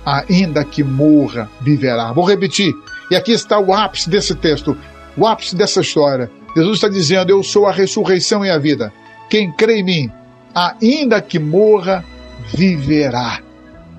ainda 0.08 0.64
que 0.64 0.82
morra, 0.82 1.50
viverá. 1.60 2.12
Vou 2.12 2.24
repetir. 2.24 2.72
E 3.10 3.16
aqui 3.16 3.32
está 3.32 3.58
o 3.58 3.72
ápice 3.72 4.08
desse 4.08 4.34
texto, 4.34 4.76
o 5.16 5.26
ápice 5.26 5.54
dessa 5.54 5.80
história. 5.80 6.30
Jesus 6.56 6.76
está 6.76 6.88
dizendo: 6.88 7.30
Eu 7.30 7.42
sou 7.42 7.66
a 7.66 7.72
ressurreição 7.72 8.44
e 8.44 8.50
a 8.50 8.58
vida. 8.58 8.92
Quem 9.28 9.52
crê 9.52 9.80
em 9.80 9.84
mim, 9.84 10.12
ainda 10.54 11.20
que 11.20 11.38
morra, 11.38 12.04
viverá. 12.54 13.40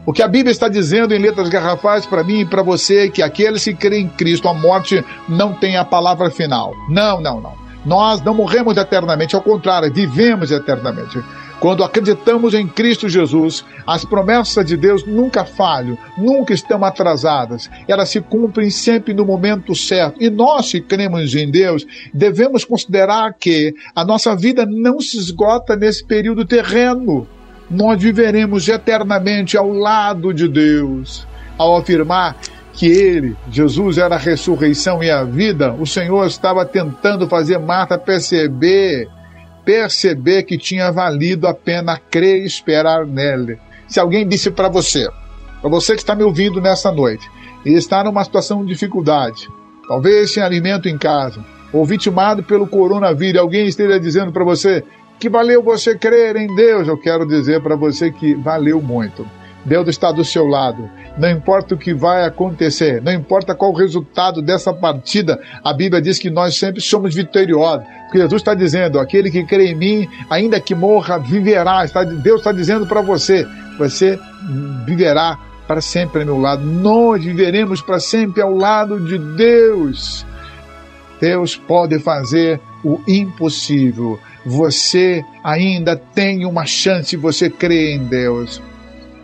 O 0.06 0.14
que 0.14 0.24
a 0.24 0.28
Bíblia 0.28 0.52
está 0.52 0.68
dizendo 0.68 1.14
em 1.14 1.20
letras 1.20 1.50
garrafais 1.50 2.06
para 2.06 2.24
mim 2.24 2.40
e 2.40 2.46
para 2.46 2.64
você 2.64 3.06
é 3.06 3.10
que 3.10 3.22
aqueles 3.22 3.64
que 3.64 3.76
creem 3.76 4.06
em 4.06 4.10
Cristo, 4.10 4.48
a 4.48 4.54
morte 4.54 5.04
não 5.28 5.54
tem 5.54 5.78
a 5.78 5.86
palavra 5.86 6.32
final. 6.32 6.74
Não, 6.90 7.22
não, 7.22 7.40
não. 7.40 7.54
Nós 7.86 8.22
não 8.22 8.34
morremos 8.34 8.76
eternamente, 8.76 9.36
ao 9.36 9.42
contrário, 9.42 9.94
vivemos 9.94 10.52
eternamente. 10.52 11.24
Quando 11.60 11.84
acreditamos 11.84 12.54
em 12.54 12.66
Cristo 12.66 13.10
Jesus, 13.10 13.66
as 13.86 14.06
promessas 14.06 14.66
de 14.66 14.78
Deus 14.78 15.06
nunca 15.06 15.44
falham, 15.44 15.98
nunca 16.18 16.54
estão 16.54 16.86
atrasadas. 16.86 17.70
Elas 17.86 18.10
se 18.10 18.22
cumprem 18.22 18.70
sempre 18.70 19.14
no 19.14 19.26
momento 19.26 19.76
certo. 19.76 20.24
E 20.24 20.30
nós, 20.30 20.72
que 20.72 20.80
cremos 20.80 21.36
em 21.36 21.52
Deus, 21.52 21.86
devemos 22.14 22.64
considerar 22.64 23.34
que 23.34 23.74
a 23.94 24.06
nossa 24.06 24.36
vida 24.38 24.66
não 24.66 25.02
se 25.02 25.18
esgota 25.18 25.76
nesse 25.76 26.06
período 26.06 26.46
terreno. 26.46 27.28
Nós 27.70 28.02
viveremos 28.02 28.68
eternamente 28.70 29.58
ao 29.58 29.70
lado 29.70 30.34
de 30.34 30.48
Deus. 30.48 31.28
Ao 31.58 31.76
afirmar 31.76 32.38
que 32.72 32.86
ele, 32.86 33.36
Jesus, 33.52 33.98
era 33.98 34.16
a 34.16 34.18
ressurreição 34.18 35.04
e 35.04 35.12
a 35.12 35.26
vida, 35.26 35.74
o 35.74 35.86
Senhor 35.86 36.26
estava 36.26 36.66
tentando 36.66 37.28
fazer 37.28 37.58
Marta 37.58 37.98
perceber, 37.98 39.10
perceber 39.70 40.42
que 40.42 40.58
tinha 40.58 40.92
valido 40.92 41.48
a 41.48 41.54
pena 41.54 41.96
crer 41.96 42.42
e 42.42 42.46
esperar 42.48 43.06
nele. 43.06 43.60
Se 43.88 44.00
alguém 44.00 44.28
disse 44.28 44.50
para 44.50 44.68
você, 44.68 45.08
para 45.62 45.70
você 45.70 45.94
que 45.94 46.00
está 46.00 46.16
me 46.16 46.24
ouvindo 46.24 46.60
nessa 46.60 46.92
noite, 46.92 47.30
e 47.64 47.74
está 47.74 48.04
numa 48.04 48.24
situação 48.24 48.64
de 48.64 48.74
dificuldade, 48.74 49.48
talvez 49.88 50.34
sem 50.34 50.42
alimento 50.42 50.90
em 50.90 50.98
casa, 50.98 51.46
ou 51.72 51.86
vitimado 51.86 52.42
pelo 52.42 52.66
coronavírus, 52.66 53.40
alguém 53.40 53.68
esteja 53.68 54.00
dizendo 54.00 54.32
para 54.32 54.44
você 54.44 54.84
que 55.20 55.30
valeu 55.30 55.62
você 55.62 55.96
crer 55.96 56.36
em 56.36 56.48
Deus, 56.56 56.88
eu 56.88 56.98
quero 56.98 57.24
dizer 57.28 57.62
para 57.62 57.76
você 57.76 58.12
que 58.12 58.34
valeu 58.34 58.82
muito. 58.82 59.24
Deus 59.66 59.88
está 59.90 60.12
do 60.12 60.24
seu 60.24 60.46
lado. 60.46 60.90
Não 61.18 61.30
importa 61.30 61.76
o 61.76 61.78
que 61.78 61.94
vai 61.94 62.24
acontecer, 62.26 63.02
não 63.02 63.12
importa 63.12 63.54
qual 63.54 63.72
o 63.72 63.76
resultado 63.76 64.42
dessa 64.42 64.74
partida, 64.74 65.40
a 65.64 65.74
Bíblia 65.74 66.02
diz 66.02 66.18
que 66.18 66.30
nós 66.30 66.58
sempre 66.58 66.82
somos 66.82 67.14
vitoriosos. 67.14 67.86
Porque 68.04 68.20
Jesus 68.20 68.42
está 68.42 68.54
dizendo: 68.54 69.00
aquele 69.00 69.30
que 69.30 69.44
crê 69.44 69.72
em 69.72 69.76
mim, 69.76 70.10
ainda 70.30 70.60
que 70.60 70.74
morra, 70.74 71.18
viverá. 71.18 71.86
Deus 72.24 72.40
está 72.40 72.52
dizendo 72.52 72.88
para 72.88 73.02
você: 73.02 73.46
você 73.78 74.18
viverá 74.86 75.38
para 75.68 75.82
sempre 75.82 76.22
ao 76.22 76.26
meu 76.26 76.40
lado. 76.40 76.66
Nós 76.66 77.24
viveremos 77.24 77.82
para 77.82 78.00
sempre 78.00 78.42
ao 78.42 78.56
lado 78.56 79.00
de 79.02 79.18
Deus. 79.36 80.26
Deus 81.20 81.56
pode 81.56 82.00
fazer 82.00 82.62
o 82.84 83.00
impossível. 83.08 84.18
Você 84.46 85.24
ainda 85.44 85.98
tem 85.98 86.46
uma 86.46 86.66
chance, 86.66 87.18
você 87.18 87.50
crê 87.50 87.94
em 87.94 88.06
Deus 88.06 88.62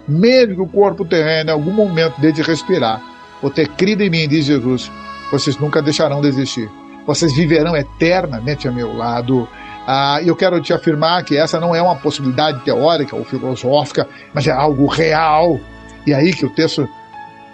mesmo 0.07 0.55
que 0.55 0.61
o 0.61 0.67
corpo 0.67 1.05
terreno, 1.05 1.49
em 1.49 1.53
algum 1.53 1.71
momento, 1.71 2.19
deixe 2.19 2.41
de 2.41 2.47
respirar, 2.47 3.01
ou 3.41 3.49
ter 3.49 3.67
crido 3.69 4.01
em 4.01 4.09
mim, 4.09 4.27
diz 4.27 4.45
Jesus, 4.45 4.91
vocês 5.31 5.57
nunca 5.57 5.81
deixarão 5.81 6.21
de 6.21 6.27
existir. 6.27 6.69
Vocês 7.05 7.33
viverão 7.33 7.75
eternamente 7.75 8.67
a 8.67 8.71
meu 8.71 8.95
lado. 8.95 9.47
Ah, 9.87 10.19
eu 10.25 10.35
quero 10.35 10.59
te 10.59 10.73
afirmar 10.73 11.23
que 11.23 11.37
essa 11.37 11.59
não 11.59 11.75
é 11.75 11.81
uma 11.81 11.95
possibilidade 11.95 12.61
teórica 12.61 13.15
ou 13.15 13.23
filosófica, 13.23 14.07
mas 14.33 14.47
é 14.47 14.51
algo 14.51 14.87
real. 14.87 15.59
E 16.05 16.11
é 16.11 16.15
aí 16.15 16.33
que 16.33 16.45
o 16.45 16.49
texto 16.49 16.87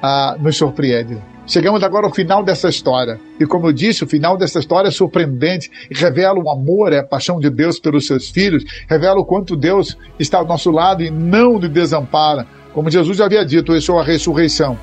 ah, 0.02 0.36
nos 0.40 0.58
surpreende. 0.58 1.22
Chegamos 1.48 1.84
agora 1.84 2.06
ao 2.06 2.14
final 2.14 2.44
dessa 2.44 2.70
história. 2.70 3.20
E 3.40 3.46
como 3.46 3.68
eu 3.68 3.74
disse, 3.74 4.04
o 4.04 4.08
final 4.08 4.38
dessa 4.38 4.60
história 4.60 4.88
é 4.88 4.92
surpreendente 4.92 5.70
e 5.90 5.96
revela 5.96 6.40
o 6.40 6.50
amor 6.50 6.94
e 6.94 6.98
a 6.98 7.04
paixão 7.04 7.40
de 7.40 7.50
Deus 7.50 7.80
pelos 7.80 8.06
seus 8.06 8.30
filhos, 8.30 8.64
revela 8.88 9.20
o 9.20 9.26
quanto 9.26 9.56
Deus 9.56 9.98
está 10.20 10.38
ao 10.38 10.46
nosso 10.46 10.70
lado 10.70 11.04
e 11.04 11.10
não 11.10 11.60
nos 11.60 11.70
desampara. 11.70 12.46
Como 12.74 12.90
Jesus 12.90 13.18
já 13.18 13.26
havia 13.26 13.44
dito, 13.44 13.74
eu 13.74 13.82
sou 13.82 14.00
a 14.00 14.04
ressurreição, 14.04 14.78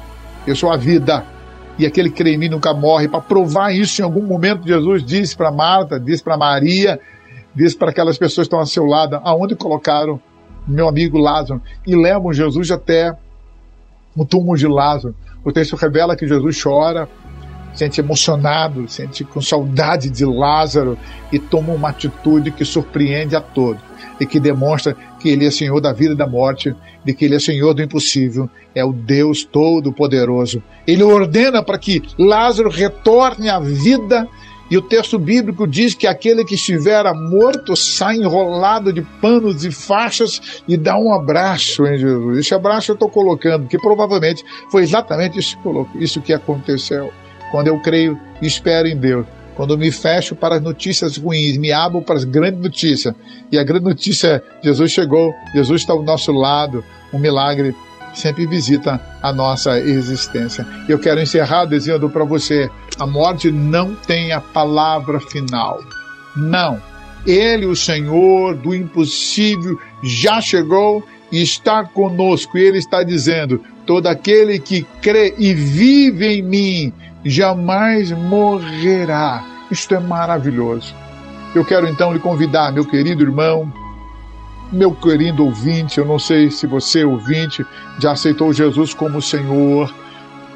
eu 0.46 0.54
sou 0.54 0.70
a 0.70 0.76
vida. 0.76 1.24
E 1.78 1.86
aquele 1.86 2.10
que 2.10 2.16
crê 2.16 2.34
em 2.34 2.38
mim 2.38 2.48
nunca 2.48 2.74
morre. 2.74 3.08
Para 3.08 3.20
provar 3.20 3.72
isso, 3.72 4.02
em 4.02 4.04
algum 4.04 4.22
momento, 4.22 4.66
Jesus 4.66 5.04
disse 5.04 5.36
para 5.36 5.52
Marta, 5.52 5.98
disse 5.98 6.24
para 6.24 6.36
Maria, 6.36 6.98
disse 7.54 7.76
para 7.76 7.90
aquelas 7.90 8.18
pessoas 8.18 8.46
que 8.46 8.48
estão 8.48 8.58
ao 8.58 8.66
seu 8.66 8.84
lado, 8.84 9.20
aonde 9.22 9.54
colocaram 9.54 10.20
meu 10.66 10.88
amigo 10.88 11.16
Lázaro, 11.18 11.62
e 11.86 11.94
levam 11.94 12.32
Jesus 12.32 12.70
até 12.70 13.16
o 14.14 14.26
túmulo 14.26 14.58
de 14.58 14.66
Lázaro. 14.66 15.14
O 15.44 15.52
texto 15.52 15.76
revela 15.76 16.16
que 16.16 16.26
Jesus 16.26 16.62
chora, 16.62 17.08
sente 17.74 18.00
emocionado, 18.00 18.88
sente 18.88 19.24
com 19.24 19.40
saudade 19.40 20.10
de 20.10 20.24
Lázaro 20.24 20.98
e 21.32 21.38
toma 21.38 21.72
uma 21.72 21.90
atitude 21.90 22.50
que 22.50 22.64
surpreende 22.64 23.36
a 23.36 23.40
todos 23.40 23.82
e 24.20 24.26
que 24.26 24.40
demonstra 24.40 24.96
que 25.20 25.28
ele 25.28 25.46
é 25.46 25.50
Senhor 25.50 25.80
da 25.80 25.92
vida 25.92 26.12
e 26.14 26.16
da 26.16 26.26
morte, 26.26 26.74
de 27.04 27.14
que 27.14 27.24
ele 27.24 27.36
é 27.36 27.38
Senhor 27.38 27.72
do 27.72 27.82
impossível, 27.82 28.50
é 28.74 28.84
o 28.84 28.92
Deus 28.92 29.44
Todo-Poderoso. 29.44 30.62
Ele 30.86 31.02
ordena 31.02 31.62
para 31.62 31.78
que 31.78 32.02
Lázaro 32.18 32.68
retorne 32.68 33.48
à 33.48 33.60
vida 33.60 34.28
e 34.70 34.76
o 34.76 34.82
texto 34.82 35.18
bíblico 35.18 35.66
diz 35.66 35.94
que 35.94 36.06
aquele 36.06 36.44
que 36.44 36.54
estivera 36.54 37.14
morto 37.14 37.74
sai 37.74 38.16
enrolado 38.16 38.92
de 38.92 39.02
panos 39.02 39.64
e 39.64 39.70
faixas 39.70 40.62
e 40.68 40.76
dá 40.76 40.98
um 40.98 41.12
abraço 41.12 41.86
em 41.86 41.96
Jesus. 41.96 42.38
Esse 42.38 42.54
abraço 42.54 42.90
eu 42.90 42.94
estou 42.94 43.08
colocando, 43.08 43.66
que 43.66 43.78
provavelmente 43.78 44.44
foi 44.70 44.82
exatamente 44.82 45.38
isso, 45.38 46.20
que 46.20 46.32
aconteceu. 46.32 47.10
Quando 47.50 47.68
eu 47.68 47.80
creio 47.80 48.18
e 48.42 48.46
espero 48.46 48.86
em 48.86 48.96
Deus, 48.96 49.26
quando 49.56 49.76
me 49.78 49.90
fecho 49.90 50.36
para 50.36 50.56
as 50.56 50.62
notícias 50.62 51.16
ruins, 51.16 51.56
me 51.56 51.72
abro 51.72 52.02
para 52.02 52.16
as 52.16 52.24
grandes 52.24 52.60
notícias. 52.60 53.14
E 53.50 53.58
a 53.58 53.64
grande 53.64 53.86
notícia 53.86 54.28
é: 54.28 54.42
Jesus 54.62 54.92
chegou, 54.92 55.34
Jesus 55.54 55.80
está 55.80 55.94
ao 55.94 56.02
nosso 56.02 56.30
lado, 56.30 56.84
um 57.12 57.18
milagre 57.18 57.74
sempre 58.14 58.46
visita 58.46 59.00
a 59.22 59.32
nossa 59.32 59.78
existência. 59.78 60.66
Eu 60.88 60.98
quero 60.98 61.20
encerrar 61.20 61.64
dizendo 61.64 62.10
para 62.10 62.24
você: 62.24 62.70
a 62.98 63.06
morte 63.06 63.50
não 63.50 63.94
tem 63.94 64.32
a 64.32 64.40
palavra 64.40 65.20
final. 65.20 65.80
Não. 66.36 66.80
Ele, 67.26 67.66
o 67.66 67.76
Senhor 67.76 68.54
do 68.54 68.74
impossível, 68.74 69.78
já 70.02 70.40
chegou 70.40 71.04
e 71.30 71.42
está 71.42 71.84
conosco. 71.84 72.56
E 72.56 72.62
ele 72.62 72.78
está 72.78 73.02
dizendo: 73.02 73.62
todo 73.86 74.06
aquele 74.06 74.58
que 74.58 74.86
crê 75.02 75.34
e 75.38 75.52
vive 75.52 76.26
em 76.26 76.42
mim 76.42 76.92
jamais 77.24 78.10
morrerá. 78.12 79.44
Isto 79.70 79.94
é 79.94 80.00
maravilhoso. 80.00 80.94
Eu 81.54 81.64
quero 81.64 81.88
então 81.88 82.12
lhe 82.12 82.18
convidar, 82.18 82.72
meu 82.72 82.84
querido 82.84 83.22
irmão, 83.22 83.72
meu 84.70 84.92
querido 84.92 85.44
ouvinte, 85.44 85.98
eu 85.98 86.04
não 86.04 86.18
sei 86.18 86.50
se 86.50 86.66
você, 86.66 87.04
ouvinte, 87.04 87.64
já 87.98 88.12
aceitou 88.12 88.52
Jesus 88.52 88.92
como 88.92 89.20
Senhor. 89.22 89.92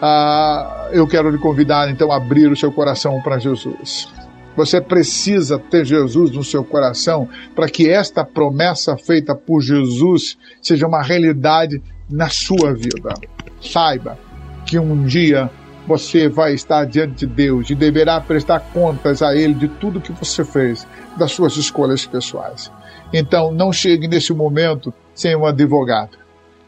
Ah, 0.04 0.88
eu 0.90 1.06
quero 1.06 1.30
lhe 1.30 1.38
convidar 1.38 1.88
então 1.88 2.10
a 2.10 2.16
abrir 2.16 2.50
o 2.50 2.56
seu 2.56 2.72
coração 2.72 3.20
para 3.22 3.38
Jesus. 3.38 4.08
Você 4.56 4.80
precisa 4.80 5.60
ter 5.60 5.84
Jesus 5.84 6.32
no 6.32 6.42
seu 6.42 6.64
coração 6.64 7.28
para 7.54 7.68
que 7.68 7.88
esta 7.88 8.24
promessa 8.24 8.96
feita 8.96 9.32
por 9.32 9.62
Jesus 9.62 10.36
seja 10.60 10.88
uma 10.88 11.02
realidade 11.02 11.80
na 12.10 12.28
sua 12.28 12.74
vida. 12.74 13.14
Saiba 13.60 14.18
que 14.66 14.76
um 14.76 15.04
dia 15.04 15.48
você 15.86 16.28
vai 16.28 16.52
estar 16.52 16.84
diante 16.84 17.24
de 17.24 17.26
Deus 17.26 17.70
e 17.70 17.74
deverá 17.76 18.20
prestar 18.20 18.58
contas 18.58 19.22
a 19.22 19.36
Ele 19.36 19.54
de 19.54 19.68
tudo 19.68 20.00
que 20.00 20.12
você 20.12 20.44
fez, 20.44 20.84
das 21.16 21.30
suas 21.30 21.56
escolhas 21.56 22.04
pessoais. 22.04 22.72
Então, 23.12 23.52
não 23.52 23.72
chegue 23.72 24.08
nesse 24.08 24.32
momento 24.32 24.92
sem 25.14 25.36
um 25.36 25.46
advogado. 25.46 26.18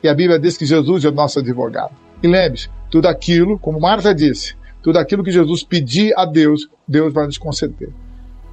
E 0.03 0.09
a 0.09 0.14
Bíblia 0.14 0.38
diz 0.38 0.57
que 0.57 0.66
Jesus 0.66 1.05
é 1.05 1.09
o 1.09 1.12
nosso 1.12 1.40
advogado. 1.40 1.94
E 2.23 2.29
lembre-se, 2.29 2.68
tudo 2.94 3.09
aquilo, 3.09 3.59
como 3.59 3.80
Marta 3.80 4.14
disse, 4.14 4.54
tudo 4.80 5.00
aquilo 5.00 5.24
que 5.24 5.33
Jesus 5.33 5.64
pedir 5.64 6.16
a 6.16 6.24
Deus, 6.24 6.68
Deus 6.87 7.12
vai 7.12 7.26
nos 7.26 7.37
conceder. 7.37 7.88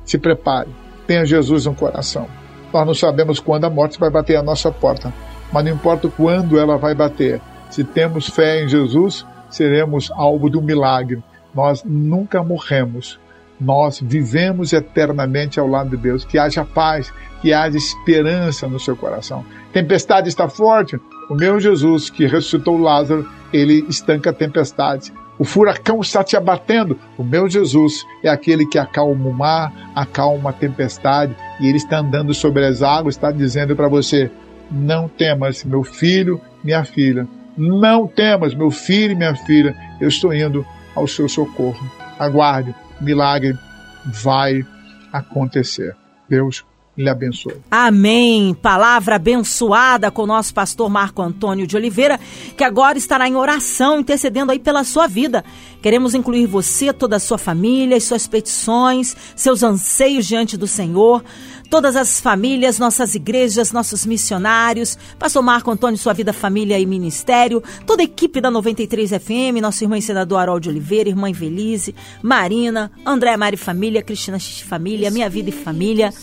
Se 0.04 0.18
prepare, 0.18 0.68
tenha 1.06 1.24
Jesus 1.24 1.68
no 1.68 1.76
coração. 1.76 2.28
Nós 2.74 2.88
não 2.88 2.96
sabemos 2.96 3.40
quando 3.40 3.66
a 3.66 3.70
morte 3.70 4.00
vai 4.00 4.10
bater 4.10 4.38
a 4.38 4.42
nossa 4.42 4.72
porta, 4.72 5.14
mas 5.54 5.64
não 5.64 5.72
importa 5.72 6.10
quando 6.10 6.58
ela 6.58 6.76
vai 6.76 6.96
bater. 6.96 7.40
Se 7.70 7.84
temos 7.84 8.30
fé 8.30 8.64
em 8.64 8.68
Jesus, 8.68 9.24
seremos 9.48 10.10
alvo 10.10 10.50
um 10.58 10.64
milagre. 10.64 11.24
Nós 11.54 11.84
nunca 11.84 12.42
morremos, 12.42 13.20
nós 13.60 14.02
vivemos 14.02 14.74
eternamente 14.74 15.60
ao 15.60 15.68
lado 15.68 15.92
de 15.92 15.98
Deus. 15.98 16.26
Que 16.26 16.40
haja 16.40 16.66
paz, 16.66 17.14
que 17.44 17.54
haja 17.54 17.78
esperança 17.78 18.68
no 18.68 18.80
seu 18.80 18.96
coração. 18.96 19.46
Tempestade 19.72 20.30
está 20.30 20.50
forte. 20.50 21.00
O 21.32 21.34
meu 21.34 21.62
Jesus, 21.62 22.10
que 22.10 22.26
ressuscitou 22.26 22.78
Lázaro, 22.78 23.26
ele 23.54 23.86
estanca 23.88 24.32
a 24.32 24.34
tempestade. 24.34 25.14
O 25.40 25.46
furacão 25.46 26.02
está 26.02 26.26
te 26.26 26.36
abatendo. 26.36 27.00
O 27.18 27.24
meu 27.24 27.48
Jesus 27.48 28.06
é 28.22 28.28
aquele 28.28 28.66
que 28.66 28.78
acalma 28.78 29.30
o 29.30 29.34
mar, 29.34 29.72
acalma 29.96 30.50
a 30.50 30.54
tempestade, 30.54 31.34
e 31.62 31.70
ele 31.70 31.78
está 31.78 32.00
andando 32.00 32.34
sobre 32.34 32.66
as 32.66 32.84
águas, 32.84 33.16
está 33.16 33.32
dizendo 33.32 33.78
para 33.78 33.88
você: 33.88 34.30
não 34.70 35.08
temas, 35.08 35.64
meu 35.64 35.86
filho, 35.86 36.42
minha 36.62 36.84
filha. 36.84 37.26
Não 37.58 38.08
temas, 38.08 38.54
meu 38.54 38.70
filho 38.70 39.14
e 39.14 39.16
minha 39.16 39.34
filha. 39.34 39.74
Eu 40.02 40.10
estou 40.10 40.34
indo 40.34 40.66
ao 40.94 41.08
seu 41.08 41.30
socorro. 41.30 41.80
Aguarde, 42.20 42.76
milagre 43.00 43.58
vai 44.04 44.66
acontecer. 45.14 45.96
Deus 46.28 46.66
lhe 46.98 47.10
abençoe. 47.10 47.56
Amém. 47.70 48.54
Palavra 48.54 49.16
abençoada 49.16 50.12
com 50.12 50.24
o 50.24 50.28
nosso 50.28 50.54
pastor 50.54 50.90
Marco 50.90 51.22
Antônio 51.22 51.66
de 51.66 51.76
Oliveira, 51.76 52.20
que 52.58 52.64
agora 52.64 52.98
estará 52.98 53.28
em 53.28 53.36
oração, 53.36 54.00
intercedendo 54.00 54.52
aí 54.52 54.60
pela 54.60 54.84
sua 54.84 55.08
vida. 55.08 55.44
Queremos 55.82 56.14
incluir 56.14 56.46
você, 56.46 56.92
toda 56.94 57.16
a 57.16 57.20
sua 57.20 57.38
família, 57.38 57.98
as 57.98 58.04
suas 58.04 58.28
petições, 58.28 59.16
seus 59.36 59.64
anseios 59.64 60.26
diante 60.26 60.58
do 60.58 60.68
Senhor 60.68 61.24
todas 61.72 61.96
as 61.96 62.20
famílias, 62.20 62.78
nossas 62.78 63.16
igrejas, 63.16 63.72
nossos 63.72 64.06
missionários, 64.06 64.98
Pastor 65.18 65.42
Marco 65.42 65.72
Antônio, 65.72 65.98
sua 65.98 66.12
vida, 66.12 66.34
família 66.34 66.78
e 66.78 66.86
ministério, 66.86 67.64
toda 67.88 68.04
a 68.04 68.06
equipe 68.06 68.42
da 68.42 68.52
93 68.52 69.12
FM, 69.12 69.62
nosso 69.62 69.82
irmão 69.82 70.00
senador 70.02 70.40
Harold 70.40 70.68
Oliveira, 70.68 71.08
irmã 71.08 71.30
Invelise, 71.30 71.96
Marina, 72.22 72.92
André 73.06 73.38
Mari 73.38 73.56
Família, 73.56 74.04
Cristina 74.04 74.38
Xixi 74.38 74.66
Família, 74.66 75.10
Minha 75.10 75.30
Vida 75.30 75.48
e 75.48 75.54
Família. 75.54 76.14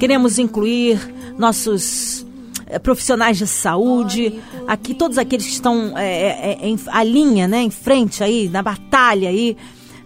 Queremos 0.00 0.36
incluir 0.36 0.98
nossos 1.38 2.26
eh, 2.66 2.80
profissionais 2.80 3.38
de 3.38 3.46
saúde, 3.46 4.40
aqui 4.66 4.94
todos 4.94 5.16
aqueles 5.16 5.46
que 5.46 5.52
estão 5.52 5.96
é, 5.96 6.58
é, 6.60 6.66
em 6.66 6.76
a 6.88 7.04
linha, 7.04 7.46
né, 7.46 7.62
em 7.62 7.70
frente 7.70 8.24
aí, 8.24 8.48
na 8.48 8.64
batalha 8.64 9.28
aí, 9.28 9.56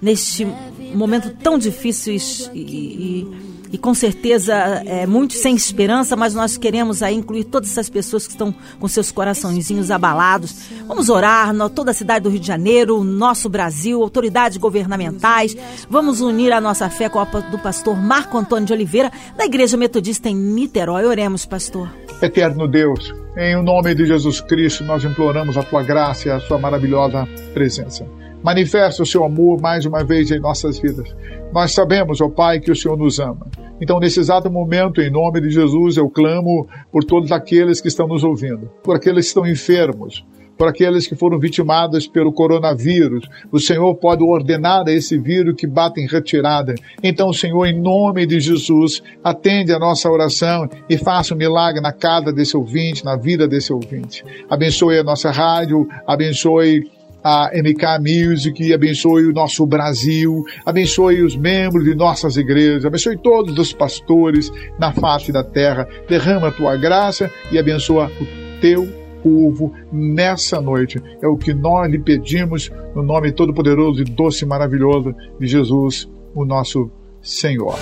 neste 0.02 0.46
momento 0.94 1.31
tão 1.42 1.57
difícil 1.57 2.14
e, 2.52 2.61
e 2.61 3.52
e 3.72 3.78
com 3.78 3.94
certeza 3.94 4.54
é, 4.85 5.06
muitos 5.06 5.38
sem 5.38 5.56
esperança, 5.56 6.14
mas 6.14 6.35
nós 6.35 6.58
queremos 6.58 7.02
aí 7.02 7.16
incluir 7.16 7.44
todas 7.44 7.70
essas 7.70 7.88
pessoas 7.88 8.26
que 8.26 8.32
estão 8.32 8.54
com 8.78 8.87
seus 8.87 9.11
coraçõezinhos 9.11 9.90
abalados. 9.90 10.70
Vamos 10.87 11.08
orar, 11.08 11.52
toda 11.70 11.90
a 11.90 11.94
cidade 11.94 12.24
do 12.24 12.28
Rio 12.28 12.40
de 12.40 12.46
Janeiro, 12.46 13.02
nosso 13.02 13.48
Brasil, 13.48 14.02
autoridades 14.02 14.58
governamentais. 14.58 15.56
Vamos 15.88 16.20
unir 16.20 16.52
a 16.52 16.61
nossa 16.61 16.90
fé 16.90 17.08
com 17.08 17.18
a 17.18 17.24
do 17.24 17.58
pastor 17.58 17.96
Marco 17.96 18.37
Antônio 18.37 18.66
de 18.66 18.72
Oliveira, 18.72 19.11
da 19.37 19.46
Igreja 19.46 19.76
Metodista 19.76 20.28
em 20.28 20.35
Niterói. 20.35 21.06
Oremos, 21.06 21.46
pastor. 21.46 21.88
Eterno 22.20 22.68
Deus, 22.68 23.12
em 23.37 23.56
o 23.56 23.62
nome 23.62 23.94
de 23.94 24.04
Jesus 24.04 24.40
Cristo, 24.42 24.85
nós 24.85 25.02
imploramos 25.02 25.56
a 25.56 25.62
tua 25.62 25.82
graça 25.82 26.28
e 26.28 26.30
a 26.30 26.40
sua 26.40 26.58
maravilhosa 26.58 27.26
presença. 27.54 28.06
Manifesta 28.42 29.02
o 29.02 29.06
seu 29.06 29.24
amor 29.24 29.61
mais 29.61 29.87
uma 29.87 30.04
vez 30.04 30.30
em 30.30 30.40
nossas 30.40 30.78
vidas. 30.78 31.14
Nós 31.52 31.72
sabemos, 31.72 32.20
ó 32.20 32.28
Pai, 32.28 32.61
que 32.61 32.70
o 32.70 32.76
Senhor 32.76 32.96
nos 32.96 33.18
ama. 33.20 33.46
Então, 33.83 33.99
nesse 33.99 34.21
exato 34.21 34.49
momento, 34.49 35.03
em 35.03 35.11
nome 35.11 35.40
de 35.40 35.51
Jesus, 35.51 35.97
eu 35.97 36.09
clamo 36.09 36.68
por 36.92 37.03
todos 37.03 37.33
aqueles 37.33 37.81
que 37.81 37.88
estão 37.88 38.07
nos 38.07 38.23
ouvindo, 38.23 38.71
por 38.81 38.95
aqueles 38.95 39.25
que 39.25 39.31
estão 39.31 39.45
enfermos, 39.45 40.25
por 40.57 40.68
aqueles 40.68 41.05
que 41.05 41.16
foram 41.16 41.37
vitimados 41.37 42.07
pelo 42.07 42.33
coronavírus. 42.33 43.29
O 43.51 43.59
Senhor 43.59 43.92
pode 43.97 44.23
ordenar 44.23 44.85
a 44.87 44.92
esse 44.92 45.18
vírus 45.18 45.57
que 45.57 45.66
bate 45.66 46.01
em 46.01 46.07
retirada. 46.07 46.77
Então, 47.03 47.33
Senhor, 47.33 47.66
em 47.66 47.83
nome 47.83 48.25
de 48.25 48.38
Jesus, 48.38 49.03
atende 49.25 49.73
a 49.73 49.81
nossa 49.81 50.09
oração 50.09 50.68
e 50.88 50.97
faça 50.97 51.35
um 51.35 51.37
milagre 51.37 51.81
na 51.81 51.92
casa 51.92 52.33
desse 52.33 52.57
ouvinte, 52.57 53.05
na 53.05 53.16
vida 53.16 53.49
desse 53.49 53.73
ouvinte. 53.73 54.23
Abençoe 54.49 54.99
a 54.99 55.03
nossa 55.03 55.33
rádio, 55.33 55.88
abençoe 56.07 56.88
a 57.22 57.50
MK 57.54 58.00
Music, 58.00 58.72
abençoe 58.72 59.26
o 59.26 59.32
nosso 59.32 59.64
Brasil, 59.64 60.44
abençoe 60.64 61.22
os 61.22 61.37
membros 61.37 61.85
de 61.85 61.94
nossas 61.94 62.37
igrejas, 62.37 62.85
abençoe 62.85 63.16
todos 63.16 63.56
os 63.58 63.72
pastores 63.72 64.50
na 64.78 64.92
face 64.92 65.30
da 65.30 65.44
terra. 65.44 65.87
Derrama 66.08 66.48
a 66.48 66.52
tua 66.52 66.76
graça 66.76 67.30
e 67.50 67.58
abençoa 67.58 68.11
o 68.20 68.61
teu 68.61 69.02
povo 69.22 69.72
nessa 69.92 70.61
noite. 70.61 71.00
É 71.22 71.28
o 71.28 71.37
que 71.37 71.54
nós 71.54 71.90
lhe 71.90 71.98
pedimos 71.98 72.70
no 72.94 73.02
nome 73.02 73.32
todo-poderoso 73.32 74.02
e 74.02 74.04
doce 74.04 74.44
e 74.44 74.48
maravilhoso 74.48 75.14
de 75.38 75.46
Jesus, 75.46 76.08
o 76.35 76.44
nosso 76.44 76.90
Senhor. 77.22 77.78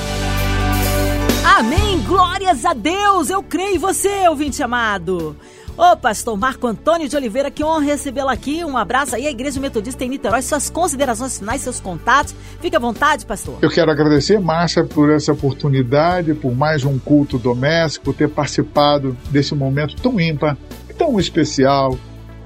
Amém! 1.45 2.01
Glórias 2.07 2.65
a 2.65 2.75
Deus! 2.75 3.31
Eu 3.31 3.43
creio 3.43 3.77
em 3.77 3.79
você, 3.79 4.29
ouvinte 4.29 4.63
amado. 4.63 5.37
Ô, 5.81 5.97
pastor 5.97 6.37
Marco 6.37 6.67
Antônio 6.67 7.09
de 7.09 7.17
Oliveira, 7.17 7.51
que 7.51 7.65
honra 7.65 7.81
recebê-lo 7.81 8.29
aqui. 8.29 8.63
Um 8.63 8.77
abraço 8.77 9.17
aí 9.17 9.27
à 9.27 9.31
Igreja 9.31 9.59
Metodista 9.59 10.05
em 10.05 10.11
Niterói. 10.11 10.43
Suas 10.43 10.69
considerações 10.69 11.39
finais, 11.39 11.63
seus 11.63 11.81
contatos. 11.81 12.35
Fique 12.61 12.77
à 12.77 12.79
vontade, 12.79 13.25
pastor. 13.25 13.57
Eu 13.63 13.71
quero 13.71 13.91
agradecer, 13.91 14.39
Márcia, 14.39 14.85
por 14.85 15.11
essa 15.11 15.33
oportunidade, 15.33 16.35
por 16.35 16.55
mais 16.55 16.85
um 16.85 16.99
culto 16.99 17.39
doméstico, 17.39 18.13
ter 18.13 18.29
participado 18.29 19.17
desse 19.31 19.55
momento 19.55 19.97
tão 19.97 20.21
ímpar, 20.21 20.55
tão 20.99 21.19
especial, 21.19 21.99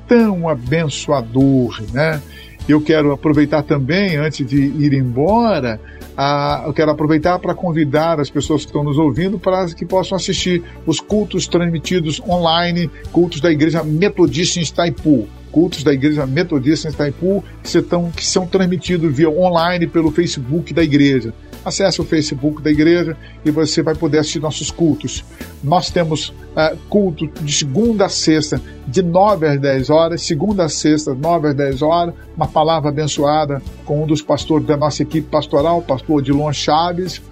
tão 0.06 0.48
abençoador, 0.48 1.82
né? 1.92 2.22
Eu 2.68 2.80
quero 2.80 3.12
aproveitar 3.12 3.62
também, 3.62 4.16
antes 4.16 4.46
de 4.46 4.56
ir 4.56 4.94
embora, 4.94 5.78
ah, 6.16 6.62
eu 6.66 6.72
quero 6.72 6.90
aproveitar 6.90 7.38
para 7.38 7.54
convidar 7.54 8.18
as 8.20 8.30
pessoas 8.30 8.62
que 8.62 8.68
estão 8.68 8.82
nos 8.82 8.98
ouvindo 8.98 9.38
para 9.38 9.66
que 9.66 9.84
possam 9.84 10.16
assistir 10.16 10.62
os 10.86 10.98
cultos 11.00 11.46
transmitidos 11.46 12.20
online, 12.20 12.90
cultos 13.12 13.40
da 13.40 13.50
Igreja 13.50 13.82
Metodista 13.82 14.60
em 14.60 14.62
Itaipu 14.62 15.28
cultos 15.54 15.84
da 15.84 15.92
Igreja 15.92 16.26
Metodista 16.26 16.88
em 16.88 16.90
Itaipu 16.90 17.44
que, 17.62 17.80
que 18.16 18.26
são 18.26 18.44
transmitidos 18.44 19.14
via 19.14 19.30
online 19.30 19.86
pelo 19.86 20.10
Facebook 20.10 20.74
da 20.74 20.82
igreja. 20.82 21.32
Acesse 21.64 22.00
o 22.00 22.04
Facebook 22.04 22.62
da 22.62 22.70
igreja 22.70 23.16
e 23.44 23.50
você 23.50 23.82
vai 23.82 23.94
poder 23.94 24.18
assistir 24.18 24.40
nossos 24.40 24.70
cultos. 24.70 25.24
Nós 25.62 25.90
temos 25.90 26.28
uh, 26.28 26.76
culto 26.88 27.26
de 27.26 27.52
segunda 27.52 28.06
a 28.06 28.08
sexta, 28.08 28.60
de 28.86 29.02
9 29.02 29.46
às 29.46 29.60
10 29.60 29.90
horas, 29.90 30.22
segunda 30.22 30.64
a 30.64 30.68
sexta, 30.68 31.14
9 31.14 31.48
às 31.48 31.54
10 31.54 31.82
horas, 31.82 32.14
uma 32.36 32.46
palavra 32.46 32.90
abençoada 32.90 33.62
com 33.84 34.02
um 34.02 34.06
dos 34.06 34.20
pastores 34.20 34.66
da 34.66 34.76
nossa 34.76 35.02
equipe 35.02 35.28
pastoral, 35.28 35.78
o 35.78 35.82
pastor 35.82 36.20
Dilon 36.20 36.52
Chaves. 36.52 37.22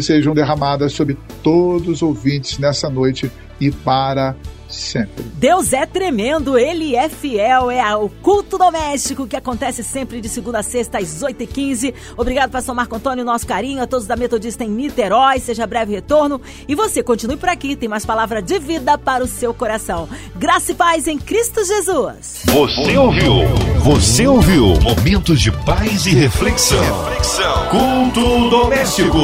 sejam 0.00 0.34
derramadas 0.34 0.92
sobre 0.92 1.16
todos 1.42 1.88
os 1.88 2.02
ouvintes 2.02 2.58
nessa 2.58 2.90
noite 2.90 3.32
e 3.60 3.70
para 3.70 4.36
sempre. 4.68 5.24
Deus 5.34 5.72
é 5.72 5.86
tremendo, 5.86 6.58
Ele 6.58 6.96
é 6.96 7.08
fiel, 7.08 7.70
é 7.70 7.96
o 7.96 8.08
culto 8.08 8.58
doméstico 8.58 9.26
que 9.26 9.36
acontece 9.36 9.82
sempre 9.82 10.20
de 10.20 10.28
segunda 10.28 10.58
a 10.58 10.62
sexta 10.62 10.98
às 10.98 11.22
8h15. 11.22 11.94
Obrigado, 12.16 12.50
pastor 12.50 12.74
Marco 12.74 12.96
Antônio, 12.96 13.24
nosso 13.24 13.46
carinho, 13.46 13.82
a 13.82 13.86
todos 13.86 14.06
da 14.06 14.16
Metodista 14.16 14.64
em 14.64 14.68
Niterói, 14.68 15.38
seja 15.38 15.66
breve 15.66 15.94
retorno. 15.94 16.40
E 16.68 16.74
você, 16.74 17.02
continue 17.02 17.36
por 17.36 17.48
aqui, 17.48 17.76
tem 17.76 17.88
mais 17.88 18.04
palavra 18.04 18.42
de 18.42 18.58
vida 18.58 18.98
para 18.98 19.22
o 19.22 19.26
seu 19.26 19.54
coração. 19.54 20.08
Graça 20.34 20.72
e 20.72 20.74
paz 20.74 21.06
em 21.06 21.18
Cristo 21.18 21.64
Jesus. 21.64 22.42
Você 22.46 22.96
ouviu? 22.96 23.46
Você 23.80 24.26
ouviu? 24.26 24.74
Momentos 24.80 25.40
de 25.40 25.52
paz 25.52 26.06
e 26.06 26.10
reflexão. 26.10 27.04
reflexão. 27.04 27.68
Culto 27.68 28.50
doméstico. 28.50 29.18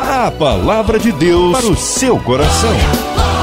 A 0.00 0.30
palavra 0.30 0.98
de 0.98 1.12
Deus 1.12 1.52
para 1.52 1.66
o 1.66 1.76
seu 1.76 2.18
coração. 2.20 3.35